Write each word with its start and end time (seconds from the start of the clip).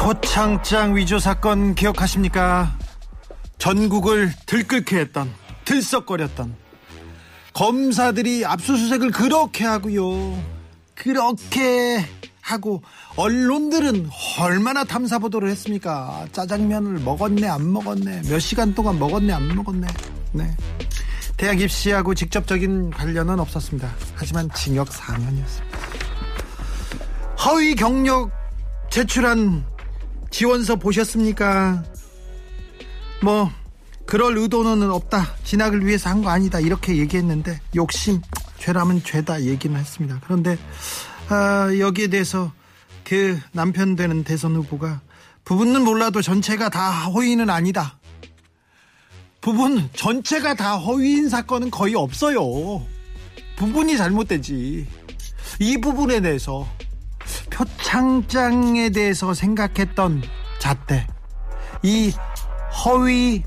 표창장 0.00 0.96
위조 0.96 1.18
사건 1.18 1.74
기억하십니까? 1.74 2.74
전국을 3.58 4.32
들끓게 4.46 4.98
했던 4.98 5.30
들썩거렸던 5.66 6.56
검사들이 7.52 8.46
압수수색을 8.46 9.10
그렇게 9.10 9.66
하고요. 9.66 10.42
그렇게 10.94 12.02
하고 12.40 12.82
언론들은 13.16 14.08
얼마나 14.38 14.84
탐사 14.84 15.18
보도를 15.18 15.50
했습니까? 15.50 16.26
짜장면을 16.32 17.00
먹었네 17.00 17.46
안 17.46 17.70
먹었네 17.70 18.22
몇 18.22 18.38
시간 18.38 18.74
동안 18.74 18.98
먹었네 18.98 19.34
안 19.34 19.54
먹었네. 19.54 19.86
네. 20.32 20.56
대학 21.36 21.60
입시하고 21.60 22.14
직접적인 22.14 22.88
관련은 22.88 23.38
없었습니다. 23.38 23.90
하지만 24.14 24.48
징역 24.54 24.88
4년이었습니다. 24.88 25.78
허위 27.44 27.74
경력 27.74 28.40
제출한 28.90 29.64
지원서 30.30 30.76
보셨습니까? 30.76 31.84
뭐 33.22 33.50
그럴 34.06 34.36
의도는 34.38 34.90
없다. 34.90 35.36
진학을 35.44 35.86
위해서 35.86 36.10
한 36.10 36.22
거 36.22 36.30
아니다. 36.30 36.58
이렇게 36.60 36.96
얘기했는데 36.96 37.60
욕심 37.76 38.20
죄라면 38.58 39.02
죄다 39.04 39.42
얘기는 39.42 39.78
했습니다. 39.78 40.20
그런데 40.24 40.58
아, 41.28 41.68
여기에 41.78 42.08
대해서 42.08 42.52
그 43.04 43.38
남편 43.52 43.96
되는 43.96 44.24
대선 44.24 44.54
후보가 44.56 45.00
부분은 45.44 45.82
몰라도 45.84 46.22
전체가 46.22 46.68
다 46.68 46.90
허위는 47.06 47.50
아니다. 47.50 47.98
부분 49.40 49.88
전체가 49.94 50.54
다 50.54 50.76
허위인 50.76 51.28
사건은 51.28 51.70
거의 51.70 51.94
없어요. 51.94 52.84
부분이 53.56 53.96
잘못되지. 53.96 54.86
이 55.60 55.76
부분에 55.78 56.20
대해서 56.20 56.68
표창장에 57.50 58.90
대해서 58.90 59.34
생각했던 59.34 60.22
잣대, 60.58 61.06
이 61.82 62.12
허위 62.84 63.42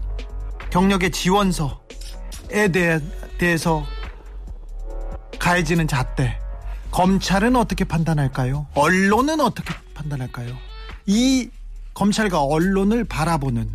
경력의 0.69 1.11
지원서에 1.11 2.67
대해, 2.71 2.99
대해서 3.37 3.85
가해지는 5.39 5.87
잣대, 5.87 6.39
검찰은 6.91 7.55
어떻게 7.55 7.83
판단할까요? 7.83 8.67
언론은 8.75 9.39
어떻게 9.39 9.73
판단할까요? 9.93 10.55
이 11.05 11.49
검찰과 11.93 12.43
언론을 12.43 13.03
바라보는 13.03 13.69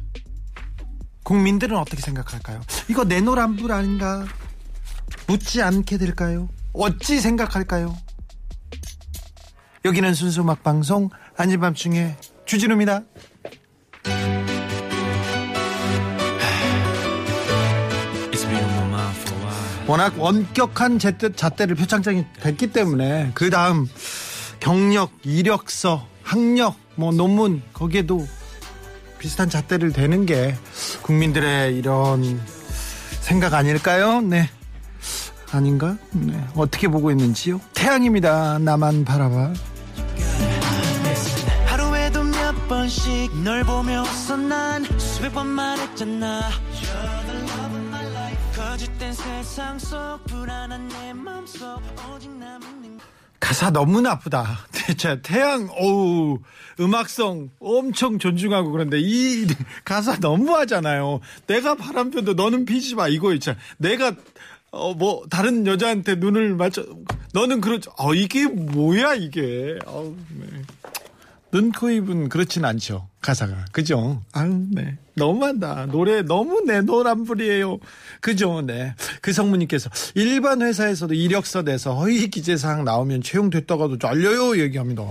국민들은 1.25 1.77
어떻게 1.77 2.01
생각할까요? 2.01 2.61
이거 2.89 3.05
내노란불 3.05 3.71
아닌가? 3.71 4.25
묻지 5.27 5.63
않게 5.63 5.99
될까요? 5.99 6.49
어찌 6.73 7.21
생각할까요? 7.21 7.97
여기는 9.89 10.13
순수 10.13 10.43
음악 10.43 10.63
방송 10.63 11.09
안진밤중에 11.39 12.15
주진우입니다. 12.45 13.05
워낙 19.89 20.13
원격한 20.19 20.99
잣대, 20.99 21.33
잣대를 21.33 21.75
표창장이 21.75 22.27
됐기 22.43 22.73
때문에 22.73 23.31
그 23.33 23.49
다음 23.49 23.89
경력, 24.61 25.11
이력서, 25.23 26.07
학력, 26.23 26.77
뭐 26.95 27.11
논문 27.11 27.63
거기에도 27.73 28.29
비슷한 29.19 29.49
잣대를 29.49 29.95
대는 29.95 30.27
게 30.27 30.55
국민들의 31.01 31.79
이런 31.79 32.39
생각 33.23 33.55
아닐까요? 33.55 34.21
네. 34.21 34.51
아닌가? 35.51 35.97
네. 36.11 36.47
어떻게 36.55 36.89
보고 36.89 37.11
있는지요? 37.11 37.59
태양입니다. 37.73 38.59
나만 38.59 39.07
바라봐. 39.07 39.55
번씩 42.89 43.43
널 43.45 43.63
웃어 43.65 44.37
난 44.39 44.83
수백 44.99 45.35
번 45.35 45.47
말했잖아 45.49 46.49
거짓된 48.57 49.13
세상 49.13 49.79
속 49.79 50.25
불안한 50.25 50.89
내 50.89 51.13
맘속 51.13 51.83
오직 52.11 52.31
남은 52.31 52.99
가사 53.41 53.71
너무 53.71 54.01
나쁘다. 54.01 54.67
진짜 54.73 55.21
태양, 55.23 55.69
어우, 55.71 56.41
음악성 56.81 57.51
엄청 57.61 58.19
존중하고 58.19 58.73
그런데 58.73 58.99
이 59.01 59.47
가사 59.85 60.19
너무 60.19 60.57
하잖아요. 60.57 61.21
내가 61.47 61.77
바람 61.77 62.11
펴도 62.11 62.35
너는 62.35 62.65
피지 62.65 62.97
마. 62.97 63.07
이거 63.07 63.33
있잖아. 63.35 63.57
내가, 63.77 64.13
어, 64.73 64.93
뭐, 64.93 65.25
다른 65.31 65.67
여자한테 65.67 66.17
눈을 66.17 66.57
맞춰, 66.57 66.85
너는 67.33 67.61
그러지. 67.61 67.91
어, 67.97 68.13
이게 68.13 68.47
뭐야, 68.47 69.15
이게. 69.15 69.79
어우, 69.87 70.17
네. 70.31 70.47
눈, 71.51 71.73
코, 71.73 71.89
입은 71.89 72.29
그렇진 72.29 72.65
않죠. 72.65 73.09
가사가. 73.23 73.65
그죠? 73.73 74.23
아유, 74.33 74.67
네. 74.71 74.99
너무한다. 75.15 75.87
노래 75.87 76.23
너무 76.23 76.61
내노란불이에요. 76.61 77.79
그죠? 78.21 78.61
네. 78.61 78.95
그 79.23 79.33
성무님께서 79.33 79.89
일반 80.15 80.61
회사에서도 80.61 81.15
이력서 81.15 81.63
내서 81.63 81.95
허위 81.95 82.29
기재사항 82.29 82.85
나오면 82.85 83.23
채용됐다가도 83.23 83.99
잘려요. 83.99 84.61
얘기합니다. 84.61 85.05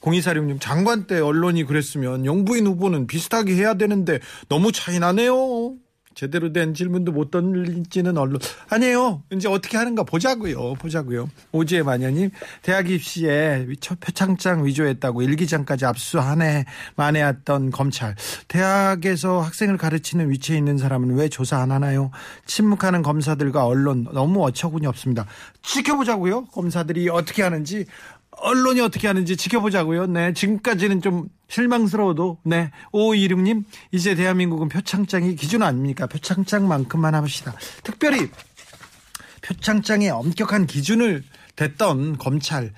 0246님, 0.00 0.60
장관 0.60 1.06
때 1.06 1.20
언론이 1.20 1.64
그랬으면 1.64 2.24
영부인 2.24 2.66
후보는 2.66 3.06
비슷하게 3.06 3.54
해야 3.54 3.74
되는데 3.74 4.20
너무 4.48 4.72
차이 4.72 4.98
나네요. 4.98 5.74
제대로 6.14 6.52
된 6.52 6.74
질문도 6.74 7.12
못 7.12 7.30
던지는 7.30 8.16
언론. 8.16 8.38
아니에요. 8.68 9.22
이제 9.32 9.48
어떻게 9.48 9.76
하는가 9.76 10.04
보자고요. 10.04 10.74
보자고요. 10.74 11.28
오지의 11.52 11.82
마녀님, 11.82 12.30
대학 12.62 12.88
입시에 12.88 13.66
표창장 14.00 14.64
위조했다고 14.64 15.22
일기장까지 15.22 15.86
압수하네 15.86 16.64
만해왔던 16.96 17.70
검찰. 17.70 18.14
대학에서 18.48 19.40
학생을 19.40 19.76
가르치는 19.76 20.30
위치에 20.30 20.56
있는 20.56 20.78
사람은 20.78 21.14
왜 21.16 21.28
조사 21.28 21.58
안 21.58 21.72
하나요? 21.72 22.10
침묵하는 22.46 23.02
검사들과 23.02 23.66
언론 23.66 24.06
너무 24.12 24.44
어처구니 24.44 24.86
없습니다. 24.86 25.26
지켜보자고요. 25.62 26.46
검사들이 26.46 27.08
어떻게 27.08 27.42
하는지 27.42 27.86
언론이 28.38 28.80
어떻게 28.80 29.06
하는지 29.06 29.36
지켜보자고요. 29.36 30.06
네. 30.06 30.32
지금까지는 30.32 31.02
좀 31.02 31.28
실망스러워도, 31.48 32.38
네. 32.44 32.70
5526님, 32.92 33.64
이제 33.92 34.14
대한민국은 34.14 34.68
표창장이 34.68 35.36
기준 35.36 35.62
아닙니까? 35.62 36.06
표창장만큼만 36.06 37.14
합시다. 37.14 37.54
특별히 37.82 38.28
표창장에 39.42 40.10
엄격한 40.10 40.66
기준을 40.66 41.22
댔던 41.56 42.18
검찰, 42.18 42.72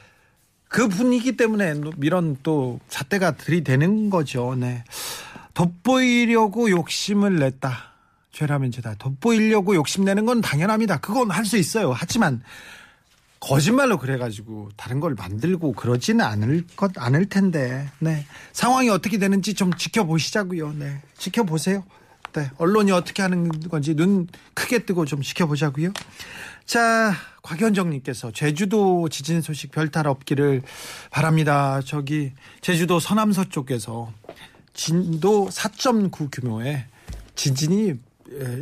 그 0.69 0.89
분위기 0.89 1.37
때문에 1.37 1.75
이런 2.03 2.37
또 2.43 2.81
사태가 2.89 3.37
들이대는 3.37 4.11
거죠. 4.11 4.55
네. 4.57 4.85
돋보이려고 5.55 6.71
욕심을 6.71 7.37
냈다. 7.39 7.93
죄라면 8.33 8.71
죄다. 8.73 8.95
돋보이려고 8.97 9.75
욕심내는 9.75 10.27
건 10.27 10.43
당연합니다. 10.43 10.99
그건 10.99 11.31
할 11.31 11.47
수 11.47 11.57
있어요. 11.57 11.93
하지만 11.93 12.43
거짓말로 13.47 13.97
그래가지고 13.97 14.71
다른 14.77 14.99
걸 14.99 15.15
만들고 15.15 15.73
그러지는 15.73 16.25
않을 16.25 16.67
것 16.75 16.91
않을 16.97 17.27
텐데. 17.27 17.89
네. 18.01 18.27
상황이 18.53 18.91
어떻게 18.91 19.19
되는지 19.19 19.55
좀 19.55 19.73
지켜보시자고요. 19.73 20.73
네. 20.73 21.01
지켜보세요. 21.17 21.85
네. 22.33 22.51
언론이 22.59 22.91
어떻게 22.91 23.23
하는 23.23 23.49
건지 23.69 23.95
눈 23.95 24.27
크게 24.55 24.81
뜨고 24.81 25.05
좀 25.05 25.23
지켜보자고요. 25.23 25.93
자 26.65 27.15
곽현정님께서 27.43 28.33
제주도 28.33 29.09
지진 29.09 29.41
소식 29.41 29.71
별탈 29.71 30.09
없기를 30.09 30.63
바랍니다. 31.13 31.81
저기 31.85 32.33
제주도 32.63 32.99
서남서 32.99 33.45
쪽에서 33.51 34.13
진도 34.75 35.49
4.9 35.51 36.31
규모의 36.33 36.85
지진이 37.37 37.91
예, 37.91 37.97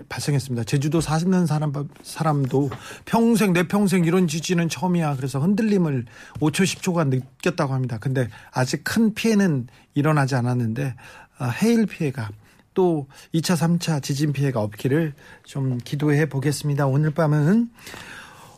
발생했습니다. 0.09 0.65
제주도 0.65 1.01
사는 1.01 1.47
사람, 1.47 1.73
사람도 2.03 2.71
평생, 3.05 3.53
내 3.53 3.67
평생 3.67 4.05
이런 4.05 4.29
지진은 4.29 4.69
처음이야. 4.69 5.17
그래서 5.17 5.41
흔들림을 5.41 6.07
5초, 6.41 6.65
10초간 6.65 7.09
느꼈다고 7.09 7.73
합니다. 7.73 7.99
근데 8.01 8.29
아직 8.51 8.85
큰 8.85 9.15
피해는 9.15 9.69
일어나지 9.95 10.35
않았는데, 10.35 10.95
아, 11.39 11.49
해일 11.49 11.87
피해가 11.87 12.31
또 12.75 13.07
2차, 13.33 13.57
3차 13.57 14.03
지진 14.03 14.33
피해가 14.33 14.61
없기를 14.61 15.15
좀 15.45 15.79
기도해 15.79 16.29
보겠습니다. 16.29 16.87
오늘 16.87 17.11
밤은 17.11 17.71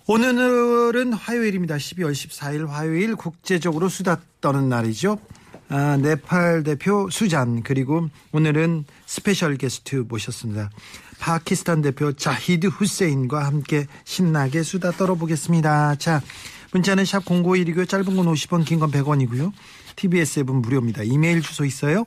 오늘은 0.08 1.12
화요일입니다. 1.12 1.76
12월 1.76 2.12
14일 2.12 2.68
화요일 2.68 3.16
국제적으로 3.16 3.88
수다 3.88 4.20
떠는 4.40 4.68
날이죠. 4.68 5.18
아, 5.68 5.96
네팔 5.96 6.62
대표 6.62 7.08
수잔 7.10 7.62
그리고 7.62 8.08
오늘은 8.32 8.84
special 9.06 9.56
guest 9.56 10.04
모셨습니다. 10.08 10.70
파키스탄 11.18 11.82
대표 11.82 12.12
자히드 12.12 12.68
후세인과 12.68 13.44
함께 13.44 13.86
신나게 14.04 14.62
수다 14.62 14.92
떨어보겠습니다. 14.92 15.96
자, 15.96 16.20
문자는 16.72 17.04
샵 17.04 17.24
0912고 17.24 17.88
짧은 17.88 18.04
건 18.16 18.26
50원, 18.26 18.64
긴 18.64 18.78
건 18.78 18.90
100원이고요. 18.90 19.52
TBS 19.96 20.40
앱은 20.40 20.56
무료입니다. 20.56 21.02
이메일 21.02 21.40
주소 21.42 21.64
있어요? 21.64 22.04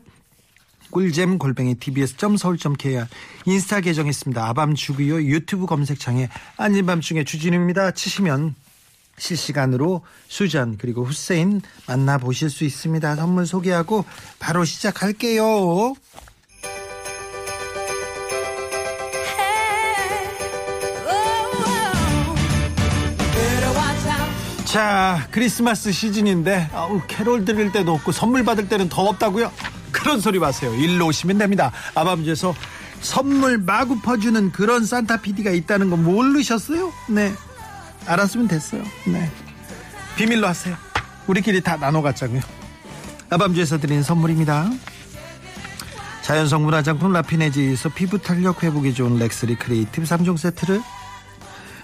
꿀잼 0.92 1.38
골뱅이 1.38 1.76
tbs.seoul.kr 1.76 3.06
인스타 3.46 3.82
계정 3.82 4.08
있습니다. 4.08 4.44
아밤주고요. 4.48 5.22
유튜브 5.24 5.66
검색창에 5.66 6.30
아닌 6.58 6.86
밤중에 6.86 7.24
주진우입니다. 7.24 7.92
치시면 7.92 8.56
실시간으로 9.20 10.02
수잔 10.28 10.78
그리고 10.78 11.04
후세인 11.04 11.62
만나보실 11.88 12.50
수 12.50 12.64
있습니다. 12.64 13.16
선물 13.16 13.46
소개하고 13.46 14.06
바로 14.40 14.66
시작할게요. 14.66 15.94
자 24.66 25.28
크리스마스 25.32 25.92
시즌인데 25.92 26.70
아우 26.74 27.02
캐롤 27.08 27.44
들을 27.44 27.72
때도 27.72 27.92
없고 27.96 28.12
선물 28.12 28.46
받을 28.46 28.70
때는 28.70 28.88
더 28.88 29.02
없다고요? 29.02 29.52
그런 29.92 30.22
소리 30.22 30.38
마세요. 30.38 30.72
일로 30.76 31.08
오시면 31.08 31.40
됩니다. 31.40 31.72
아밤주에서 31.96 32.54
선물 33.02 33.58
마구 33.58 34.00
퍼주는 34.00 34.52
그런 34.52 34.86
산타 34.86 35.22
PD가 35.22 35.50
있다는 35.52 35.90
거 35.90 35.98
모르셨어요? 35.98 36.94
네. 37.10 37.34
알았으면 38.10 38.48
됐어요. 38.48 38.84
네. 39.06 39.30
비밀로 40.18 40.48
하세요. 40.48 40.76
우리끼리 41.28 41.62
다 41.62 41.78
나눠 41.78 42.02
갖자고요. 42.02 42.42
아밤주에서 43.30 43.78
드리는 43.78 44.02
선물입니다. 44.02 44.70
자연성분 46.24 46.64
화장품 46.64 47.12
라피네지에서 47.14 47.90
피부 47.90 48.20
탄력 48.20 48.64
회복에 48.64 48.94
좋은 48.94 49.18
렉스리 49.18 49.56
크리에이티브 49.56 50.06
3종 50.06 50.38
세트를 50.38 50.82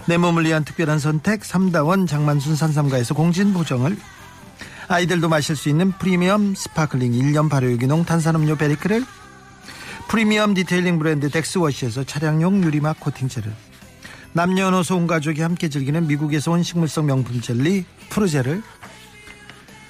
내 0.08 0.18
몸을 0.18 0.46
위한 0.46 0.64
특별한 0.64 1.00
선택 1.00 1.42
3다원 1.42 2.08
장만순 2.08 2.56
산삼가에서 2.56 3.16
공진보정을 3.16 3.98
아이들도 4.88 5.30
마실 5.30 5.56
수 5.56 5.70
있는 5.70 5.92
프리미엄 5.94 6.54
sparkling 6.54 7.14
1년 7.14 7.50
발효유기농 7.50 8.06
탄산음료 8.06 8.56
베리크를 8.56 9.04
프리미엄 10.08 10.54
detailing 10.54 11.00
브랜드 11.00 11.30
덱스워시에서 11.30 12.04
차량용 12.04 12.64
유리막 12.64 13.00
코팅제를 13.00 13.52
남녀노소 14.36 14.98
온 14.98 15.08
가족이 15.08 15.42
함께 15.42 15.70
즐기는 15.70 16.08
미국에서 16.08 16.52
온 16.52 16.62
식물성 16.62 17.06
명품 17.06 17.40
젤리 17.40 17.86
프로제를 18.10 18.62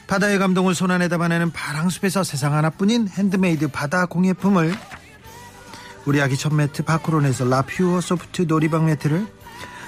바다의 0.05 0.37
감동을 0.37 0.75
손안에 0.75 1.07
담아내는 1.07 1.49
파랑숲에서 1.51 2.23
세상 2.23 2.53
하나뿐인 2.53 3.07
핸드메이드 3.07 3.69
바다 3.69 4.05
공예품을 4.05 4.75
우리 6.05 6.21
아기 6.21 6.37
첫 6.37 6.53
매트 6.53 6.83
파크론에서 6.83 7.45
라퓨어 7.45 8.01
소프트 8.01 8.43
놀이방 8.43 8.85
매트를 8.85 9.25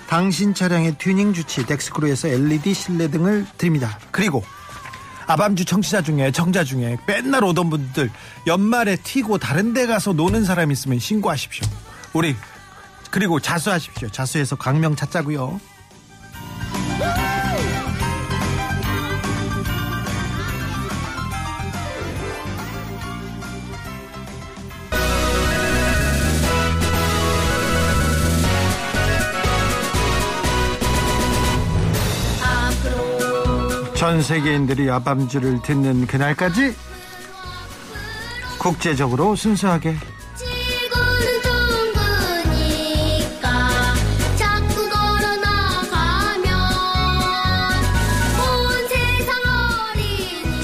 당신 0.09 0.56
차량의 0.56 0.98
튜닝 0.98 1.33
주치 1.33 1.63
덱스크루에서 1.63 2.30
LED 2.30 2.74
실내등을 2.74 3.46
드립니다. 3.59 4.00
그리고 4.09 4.44
아밤주 5.27 5.65
청취자 5.65 6.01
중에 6.01 6.31
청자 6.31 6.63
중에 6.63 6.98
맨날 7.06 7.44
오던 7.44 7.69
분들 7.69 8.09
연말에 8.48 8.95
튀고 8.95 9.38
다른 9.38 9.74
데 9.74 9.86
가서 9.86 10.13
노는 10.13 10.45
사람 10.45 10.71
있으면 10.71 10.98
신고하십시오. 10.98 11.68
우리 12.13 12.36
그리고 13.12 13.39
자수하십시오. 13.39 14.09
자수해서 14.09 14.56
강명 14.56 14.95
찾자고요. 14.95 15.59
전 33.95 34.21
세계인들이 34.21 34.92
아밤주를 34.92 35.59
듣는 35.63 36.06
그날까지 36.06 36.75
국제적으로 38.59 39.36
순수하게 39.36 39.98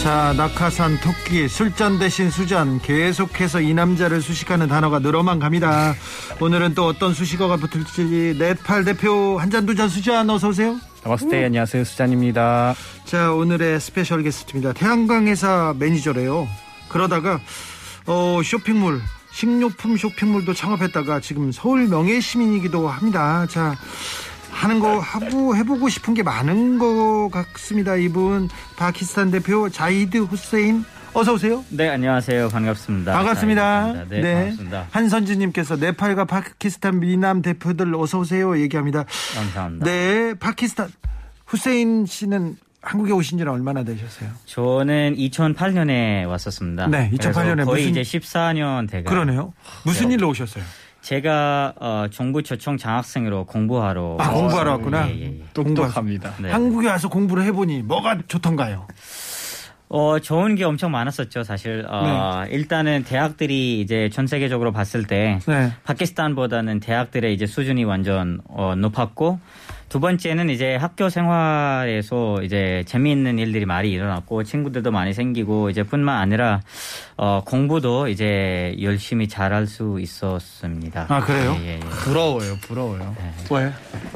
자 0.03 0.33
낙하산 0.35 1.00
토끼 1.00 1.47
술잔 1.47 1.97
대신 1.97 2.29
수잔. 2.29 2.79
계속해서 2.81 3.61
이 3.61 3.73
남자를 3.73 4.21
수식하는 4.21 4.67
단어가 4.67 5.00
늘어만 5.00 5.39
갑니다. 5.39 5.95
오늘은 6.41 6.75
또 6.75 6.85
어떤 6.88 7.13
수식어가 7.13 7.55
붙을지 7.55 8.35
네팔 8.38 8.83
대표 8.83 9.38
한 9.39 9.50
잔 9.50 9.65
두 9.65 9.75
잔 9.75 9.88
수잔 9.88 10.29
어서 10.29 10.50
오세요. 10.50 10.77
나마스테 11.05 11.45
안녕하세요. 11.45 11.85
수잔입니다. 11.85 12.75
자 13.05 13.31
오늘의 13.31 13.79
special 13.79 14.23
guest입니다. 14.23 14.73
태양광 14.73 15.27
회사 15.27 15.73
매니저래요. 15.79 16.50
그러다가 16.89 17.39
어, 18.05 18.41
쇼핑몰 18.44 19.01
식료품 19.31 19.95
쇼핑몰도 19.95 20.53
창업했다가 20.53 21.21
지금 21.21 21.53
서울 21.53 21.88
명예시민이기도 21.88 22.89
합니다. 22.89 23.45
자 23.50 23.75
하는 24.53 24.79
거 24.79 25.00
하고 25.00 25.55
해보고 25.55 25.89
싶은 25.89 26.13
게 26.13 26.23
많은 26.23 26.77
것 26.77 27.29
같습니다 27.31 27.95
이분 27.95 28.50
파키스탄 28.77 29.31
대표 29.31 29.69
자히드 29.69 30.17
후세인 30.17 30.85
어서 31.13 31.33
오세요 31.33 31.63
네 31.69 31.89
안녕하세요 31.89 32.50
반갑습니다. 32.50 33.13
반갑습니다. 33.13 34.05
네, 34.09 34.21
네 34.21 34.33
반갑습니다. 34.33 34.88
한선지님께서 34.91 35.75
네팔과 35.75 36.25
파키스탄 36.25 37.00
미남 37.01 37.41
대표들 37.41 37.94
어서 37.95 38.19
오세요 38.19 38.57
얘기합니다. 38.59 39.05
감사합니다. 39.35 39.85
네, 39.85 40.33
파키스탄 40.39 40.89
후세인 41.45 42.05
씨는 42.07 42.55
한국에 42.81 43.11
오신 43.13 43.38
지는 43.38 43.51
얼마나 43.53 43.83
되셨어요? 43.83 44.29
저는 44.45 45.15
2008년에 45.15 46.27
왔었습니다. 46.27 46.88
네, 46.88 47.11
2008 47.13 47.45
년에 47.47 47.63
거의 47.63 47.88
무슨- 47.89 48.01
이제 48.01 48.19
14년 48.19 48.89
돼가. 48.89 49.09
그러네요. 49.09 49.53
무슨 49.85 50.11
일로 50.11 50.29
오셨어요? 50.29 50.63
제가 51.03 51.73
어, 51.79 52.05
정부 52.11 52.41
초청 52.44 52.77
장학생으로 52.77 53.45
공부하러. 53.45 54.17
아, 54.19 54.31
공부하러. 54.31 54.71
왔구나. 54.71 55.09
예, 55.09 55.19
예, 55.19 55.25
예. 55.25 55.41
똑똑합니다. 55.53 56.33
네. 56.39 56.50
한국에 56.50 56.88
와서 56.88 57.09
공부를 57.09 57.44
해보니 57.44 57.83
뭐가 57.83 58.19
좋던가요? 58.27 58.88
어, 59.89 60.17
좋은 60.19 60.55
게 60.55 60.63
엄청 60.63 60.91
많았었죠, 60.91 61.44
사실. 61.44 61.85
어, 61.88 62.45
일단은 62.50 63.03
대학들이 63.03 63.81
이제 63.81 64.09
전 64.11 64.27
세계적으로 64.27 64.71
봤을 64.71 65.03
때 65.03 65.39
네. 65.45 65.74
파키스탄보다는 65.83 66.79
대학들의 66.79 67.33
이제 67.33 67.45
수준이 67.45 67.83
완전 67.83 68.39
어, 68.48 68.74
높았고 68.75 69.39
두 69.93 70.00
번째는 70.00 70.50
이제 70.50 70.75
학교 70.75 71.07
생활에서 71.07 72.41
이제 72.41 72.83
재미있는 72.88 73.38
일들이 73.38 73.67
많이 73.67 73.91
일어났고 73.91 74.43
친구들도 74.43 74.89
많이 74.89 75.13
생기고 75.13 75.69
이제 75.69 75.83
뿐만 75.83 76.17
아니라 76.17 76.62
어, 77.15 77.43
공부도 77.45 78.07
이제 78.07 78.75
열심히 78.81 79.27
잘할 79.27 79.67
수 79.67 80.00
있었습니다. 80.00 81.05
아, 81.09 81.19
그래요? 81.19 81.55
예, 81.59 81.67
예, 81.67 81.73
예. 81.75 81.79
부러워요, 81.79 82.57
부러워요. 82.63 83.15
왜? 83.51 83.71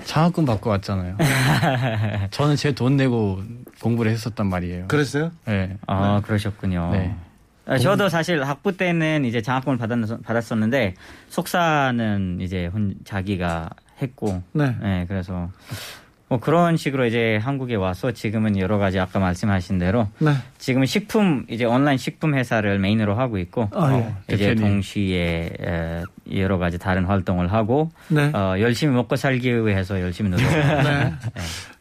장학금 0.05 0.45
받고 0.45 0.67
왔잖아요. 0.67 1.15
저는 2.31 2.55
제 2.55 2.71
돈 2.71 2.97
내고 2.97 3.43
공부를 3.79 4.11
했었단 4.11 4.47
말이에요. 4.47 4.87
그랬어요? 4.87 5.29
네. 5.45 5.77
아, 5.85 6.21
그러셨군요. 6.25 6.89
네. 6.93 7.15
아, 7.67 7.77
저도 7.77 8.09
사실 8.09 8.43
학부 8.43 8.77
때는 8.77 9.25
이제 9.25 9.43
장학금을 9.43 9.77
받았, 9.77 10.23
받았었는데 10.23 10.95
속사는 11.29 12.39
이제 12.41 12.65
혼, 12.65 12.95
자기가 13.05 13.69
했고 14.01 14.41
네. 14.53 14.75
네, 14.81 15.05
그래서 15.07 15.49
뭐 16.29 16.39
그런 16.41 16.75
식으로 16.75 17.05
이제 17.05 17.37
한국에 17.41 17.75
와서 17.75 18.11
지금은 18.11 18.57
여러 18.59 18.77
가지 18.77 18.99
아까 18.99 19.17
말씀하신 19.19 19.79
대로 19.79 20.07
네. 20.19 20.31
지금은 20.57 20.85
식품 20.85 21.45
이제 21.49 21.63
온라인 21.63 21.97
식품 21.97 22.35
회사를 22.35 22.79
메인으로 22.79 23.15
하고 23.15 23.37
있고 23.37 23.69
아, 23.73 23.91
예. 23.93 23.95
어, 23.95 24.15
이제 24.27 24.37
대표님. 24.49 24.63
동시에 24.63 25.49
에, 25.59 26.03
여러 26.35 26.57
가지 26.57 26.77
다른 26.77 27.05
활동을 27.05 27.53
하고 27.53 27.91
네. 28.09 28.29
어, 28.33 28.55
열심히 28.59 28.93
먹고 28.93 29.15
살기 29.15 29.65
위해서 29.65 30.01
열심히 30.01 30.29
노력합니다. 30.31 30.83
네. 30.83 31.13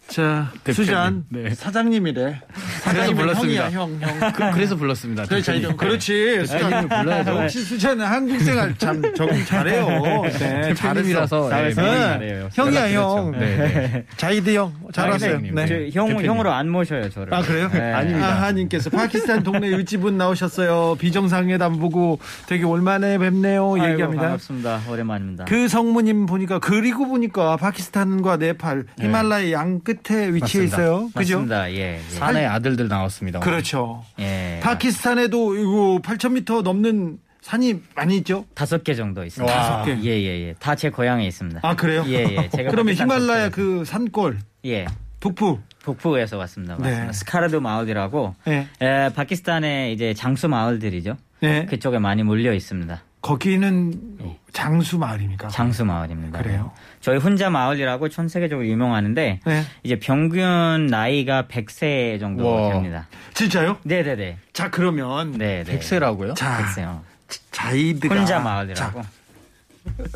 자, 0.08 0.52
대표님. 0.64 0.75
수잔 0.75 1.25
네. 1.30 1.54
사장님이래. 1.54 2.40
그래서 2.52 2.78
사장님은 2.82 3.16
불렀습니다. 3.16 3.70
형이야, 3.70 3.80
형, 3.80 3.98
형. 4.00 4.32
그, 4.32 4.50
그래서 4.52 4.76
불렀습니다. 4.76 5.25
그래, 5.25 5.42
자, 5.42 5.52
대표님. 5.52 5.76
그렇지. 5.76 6.46
수잔 6.46 6.88
불러야죠. 6.88 7.42
역시 7.42 7.60
수잔은 7.62 8.04
한국 8.06 8.40
생활 8.40 8.76
참 8.78 9.02
적응 9.14 9.44
잘해요. 9.44 9.86
네. 10.25 10.38
네, 10.38 10.75
네. 10.75 10.75
많이 10.84 11.12
잘해요. 11.14 12.48
형이야. 12.54 12.92
형. 12.92 13.32
네, 13.32 13.38
네. 13.56 14.04
자이드 14.16 14.54
형, 14.54 14.72
잘하세요. 14.92 15.32
대표님. 15.32 15.54
네. 15.54 15.66
저 15.66 15.75
형, 16.00 16.08
대표님. 16.08 16.30
형으로 16.30 16.52
안 16.52 16.68
모셔요 16.70 17.10
저를. 17.10 17.34
아 17.34 17.42
그래요? 17.42 17.68
네. 17.72 17.92
아하님께서 17.92 18.90
파키스탄 18.90 19.42
동네 19.42 19.68
유치분 19.68 20.16
나오셨어요. 20.16 20.96
비정상회담 21.00 21.78
보고 21.78 22.18
되게 22.46 22.64
올만에 22.64 23.18
뵙네요. 23.18 23.75
아이고, 23.75 23.90
얘기합니다. 23.90 24.22
반갑습니다. 24.22 24.80
오랜만입니다. 24.88 25.44
그 25.46 25.68
성무님 25.68 26.26
보니까 26.26 26.58
그리고 26.60 27.06
보니까 27.08 27.56
파키스탄과 27.56 28.36
네팔 28.36 28.84
히말라야 29.00 29.52
양 29.52 29.80
끝에 29.80 29.95
끝에 30.02 30.32
위치해 30.34 30.64
맞습니다. 30.64 30.76
있어요. 30.76 31.10
그죠? 31.14 31.34
맞습니다. 31.36 31.72
예. 31.72 31.76
예. 31.96 32.00
산의 32.10 32.46
아들들 32.46 32.88
나왔습니다. 32.88 33.38
오늘. 33.38 33.50
그렇죠. 33.50 34.04
예. 34.18 34.60
파키스탄에도 34.62 35.56
이거 35.56 36.00
8,000m 36.02 36.62
넘는 36.62 37.18
산이 37.42 37.80
많이 37.94 38.16
있죠? 38.18 38.44
다섯 38.54 38.82
개 38.82 38.94
정도 38.94 39.24
있습니다. 39.24 39.52
와. 39.54 39.60
다섯 39.62 39.84
개. 39.84 39.92
예, 40.02 40.20
예, 40.20 40.48
예. 40.48 40.54
다 40.58 40.74
제 40.74 40.90
고향에 40.90 41.26
있습니다. 41.26 41.60
아, 41.62 41.76
그래요? 41.76 42.04
예, 42.08 42.24
예. 42.24 42.48
제가 42.48 42.70
그러면 42.72 42.94
히말라야 42.94 43.50
그 43.50 43.84
산골, 43.84 44.38
예. 44.66 44.86
북부. 45.20 45.58
북부에서 45.82 46.36
왔습니다. 46.38 46.74
맞습니다. 46.76 47.06
네. 47.06 47.12
스카르드 47.12 47.56
마을이라고 47.56 48.34
예. 48.48 48.66
에, 48.80 49.08
파키스탄의 49.14 49.92
이제 49.92 50.12
장수 50.14 50.48
마을들이죠. 50.48 51.16
네. 51.40 51.66
그쪽에 51.66 51.98
많이 51.98 52.22
몰려 52.24 52.52
있습니다. 52.52 53.00
거기는 53.23 53.92
장수 54.52 54.99
마을입니까? 54.99 55.49
장수 55.49 55.85
마을입니다. 55.85 56.42
그래요? 56.42 56.70
저희 57.00 57.18
혼자 57.18 57.50
마을이라고 57.50 58.08
전 58.08 58.28
세계적으로 58.28 58.66
유명하는데 58.66 59.40
네. 59.44 59.62
이제 59.82 59.99
평균 59.99 60.87
나이가 60.87 61.44
100세 61.44 62.20
정도 62.20 62.46
와. 62.46 62.73
됩니다. 62.73 63.08
진짜요? 63.35 63.78
네, 63.82 64.02
네, 64.02 64.16
네. 64.16 64.38
자, 64.52 64.70
그러면 64.70 65.32
네, 65.32 65.64
네. 65.64 65.73
백세라고요? 65.73 66.35
자, 66.35 66.58
100세요. 66.62 67.00
자이드가 67.50 68.14
혼자 68.14 68.38
마을이라고. 68.38 69.02
자, 69.02 69.08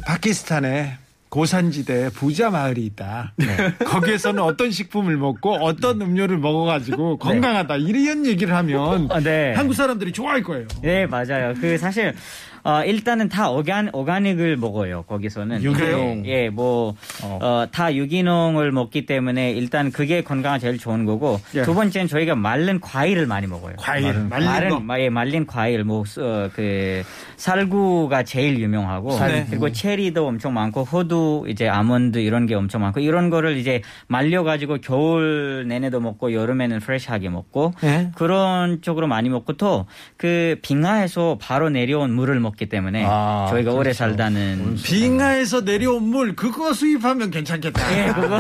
파키스탄에 0.07 0.99
고산지대 1.31 2.11
부자 2.11 2.51
마을이 2.51 2.85
있다. 2.87 3.33
네. 3.37 3.47
거기에서는 3.87 4.43
어떤 4.43 4.71
식품을 4.73 5.17
먹고 5.17 5.55
어떤 5.65 6.01
음료를 6.03 6.39
먹어가지고 6.39 7.19
건강하다 7.19 7.77
이런 7.77 8.27
얘기를 8.27 8.55
하면 8.55 9.09
아, 9.13 9.21
네. 9.21 9.55
한국 9.55 9.75
사람들이 9.75 10.13
좋아할 10.13 10.43
거예요. 10.43 10.67
네, 10.83 11.07
맞아요. 11.07 11.55
그 11.61 11.79
사실 11.79 12.15
어, 12.63 12.83
일단은 12.85 13.29
다 13.29 13.51
오간, 13.51 13.91
오가닉을 13.93 14.57
먹어요. 14.57 15.03
거기서는. 15.09 15.63
유기농. 15.63 16.25
예, 16.27 16.49
뭐, 16.51 16.95
어. 17.23 17.39
어, 17.43 17.67
다 17.71 17.95
유기농을 17.95 18.73
먹기 18.73 19.07
때문에 19.07 19.53
일단 19.53 19.91
그게 19.91 20.23
건강에 20.23 20.59
제일 20.59 20.79
좋은 20.79 21.05
거고 21.05 21.41
예. 21.55 21.63
두 21.63 21.75
번째는 21.75 22.09
저희가 22.09 22.35
말른 22.35 22.81
과일을 22.81 23.27
많이 23.27 23.47
먹어요. 23.47 23.75
과일, 23.79 24.13
말린 24.29 24.29
거. 24.29 24.53
말린, 24.53 24.87
마- 24.87 25.01
예, 25.01 25.09
말린 25.09 25.47
과일, 25.47 25.85
뭐, 25.85 26.01
어, 26.19 26.51
그, 26.55 27.03
살구가 27.37 28.23
제일 28.25 28.59
유명하고, 28.61 29.13
살구. 29.13 29.47
그리고 29.51 29.73
체리도 29.73 30.27
엄청 30.27 30.55
많고, 30.55 30.85
호두, 30.85 31.45
이제 31.49 31.69
아몬드 31.69 32.19
이런 32.19 32.47
게 32.47 32.55
엄청 32.55 32.83
많고, 32.83 33.01
이런 33.01 33.31
거를 33.31 33.57
이제 33.57 33.81
말려가지고 34.09 34.79
겨울 34.83 35.65
내내도 35.67 36.01
먹고, 36.01 36.33
여름에는 36.33 36.81
프레시하게 36.81 37.29
먹고, 37.31 37.73
예. 37.85 38.11
그런 38.15 38.83
쪽으로 38.83 39.07
많이 39.07 39.29
먹고, 39.29 39.55
또, 39.55 39.87
그, 40.17 40.57
빙하에서 40.63 41.39
바로 41.41 41.71
내려온 41.71 42.13
물을 42.13 42.39
먹기 42.41 42.60
때문에, 42.67 43.05
아, 43.07 43.47
저희가 43.51 43.73
오래 43.73 43.83
그렇죠. 43.85 43.99
살다는. 43.99 44.77
빙하에서 44.83 45.63
내려온 45.63 46.03
물 46.05 46.35
그거 46.37 46.73
수입하면 46.73 47.31
괜찮겠다. 47.31 47.81
예, 48.09 48.13
그거. 48.13 48.39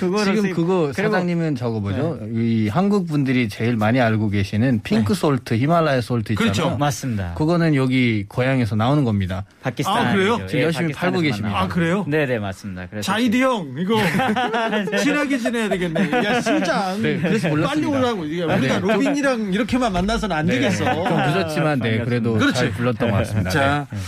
그거를 0.00 0.24
지금 0.34 0.42
수입- 0.50 0.54
그거 0.54 0.92
사장님은 0.92 1.56
저거 1.56 1.80
뭐죠? 1.80 2.18
이 2.32 2.68
한국 2.68 3.06
분들이 3.06 3.48
제일 3.48 3.76
많이 3.76 4.00
알고 4.00 4.30
계시는 4.30 4.80
핑크 4.82 5.14
솔트, 5.14 5.54
히말라야 5.54 6.00
솔트 6.00 6.32
있잖아요. 6.34 6.52
그렇죠. 6.52 6.76
맞습니다. 6.78 7.34
그거는 7.34 7.74
여기 7.74 8.24
고향에서 8.28 8.76
나오는 8.76 9.04
겁니다. 9.04 9.44
파키스탄. 9.62 10.06
아, 10.06 10.12
그래요? 10.12 10.38
지금 10.46 10.62
열심히 10.64 10.92
팔고 10.92 11.20
계십니다. 11.20 11.60
아 11.60 11.68
그래요? 11.68 12.04
네네, 12.08 12.38
맞습니다. 12.38 12.86
그래서 12.90 13.12
자이드 13.12 13.36
형 13.38 13.74
이거 13.78 13.96
친하게 15.02 15.38
지내야 15.38 15.68
되겠네. 15.68 16.10
야 16.24 16.40
실장 16.40 17.00
네, 17.02 17.18
그래서 17.18 17.48
빨리 17.48 17.56
불렀습니다. 17.82 17.98
오라고. 17.98 18.24
이게 18.24 18.42
우리가 18.44 18.80
네. 18.80 18.80
로빈이랑 18.80 19.52
이렇게만 19.52 19.92
만나서는 19.92 20.34
안 20.36 20.46
되겠어. 20.46 20.84
좀 20.84 21.16
늦었지만 21.16 21.78
네, 21.80 21.98
그래도 22.04 22.34
그렇지. 22.34 22.70
잘 22.82 22.94
불렀던 22.98 23.10
것 23.10 23.16
같습니다. 23.18 23.50
자, 23.50 23.86
네. 23.90 23.98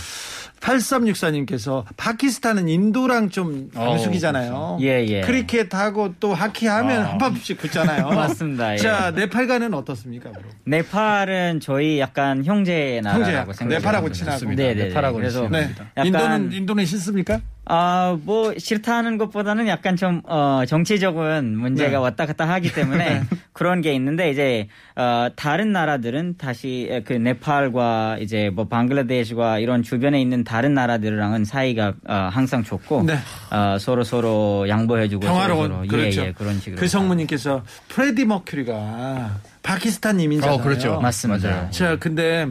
8364님께서 0.59 1.83
파키스탄은 1.95 2.67
인도랑 2.67 3.29
좀 3.29 3.69
어우, 3.75 3.85
앙숙이잖아요. 3.85 4.79
예, 4.81 5.05
예. 5.07 5.21
크리켓하고 5.21 6.15
또 6.19 6.33
하키하면 6.33 7.01
아. 7.03 7.11
한 7.11 7.17
판씩 7.19 7.57
붙잖아요. 7.59 8.09
맞습니다, 8.15 8.73
예. 8.73 8.77
자, 8.77 9.11
네팔과는 9.11 9.73
어떻습니까? 9.73 10.31
그럼? 10.31 10.43
네팔은 10.65 11.59
저희 11.59 11.99
약간 11.99 12.43
형제. 12.43 12.99
나라라고 13.03 13.53
생각해요. 13.53 13.79
네팔하고 13.79 14.11
친하고. 14.11 14.37
좋습니다. 14.39 14.63
네네. 14.63 14.83
네팔하고 14.85 15.17
그래서. 15.17 15.47
네. 15.49 15.69
약간 15.97 16.05
인도는 16.07 16.51
인도는 16.53 16.85
싫습니까? 16.85 17.41
아, 17.67 18.17
뭐 18.23 18.53
싫다는 18.57 19.17
것보다는 19.17 19.67
약간 19.67 19.95
좀 19.95 20.21
어, 20.25 20.63
정치적인 20.67 21.57
문제가 21.57 21.89
네. 21.89 21.95
왔다 21.95 22.25
갔다 22.25 22.47
하기 22.47 22.73
때문에 22.73 23.23
그런 23.53 23.81
게 23.81 23.93
있는데 23.95 24.29
이제 24.29 24.67
어, 24.95 25.29
다른 25.35 25.71
나라들은 25.71 26.35
다시 26.37 27.01
그 27.05 27.13
네팔과 27.13 28.17
이제 28.21 28.51
뭐 28.53 28.67
방글라데시와 28.67 29.59
이런 29.59 29.81
주변에 29.81 30.21
있는 30.21 30.43
다른 30.43 30.75
나라들이랑은 30.75 31.45
사이가 31.45 31.93
어, 32.07 32.29
항상 32.31 32.63
좋고 32.63 33.03
네. 33.03 33.17
어, 33.51 33.77
서로 33.79 34.03
서로 34.03 34.67
양보해주고 34.69 35.25
평화로운 35.25 35.67
서로, 35.67 35.75
서로 35.77 35.87
그렇죠. 35.87 36.21
예, 36.21 36.25
예, 36.27 36.31
그런 36.33 36.59
식으로 36.59 36.79
그 36.79 36.87
성모님께서 36.87 37.63
프레디 37.87 38.25
머큐리가 38.25 39.39
파키스탄 39.63 40.19
이민자잖아요. 40.19 40.59
어, 40.59 40.63
그렇죠. 40.63 40.99
맞습니다. 40.99 41.49
맞아요. 41.49 41.71
자, 41.71 41.97
근데 41.97 42.47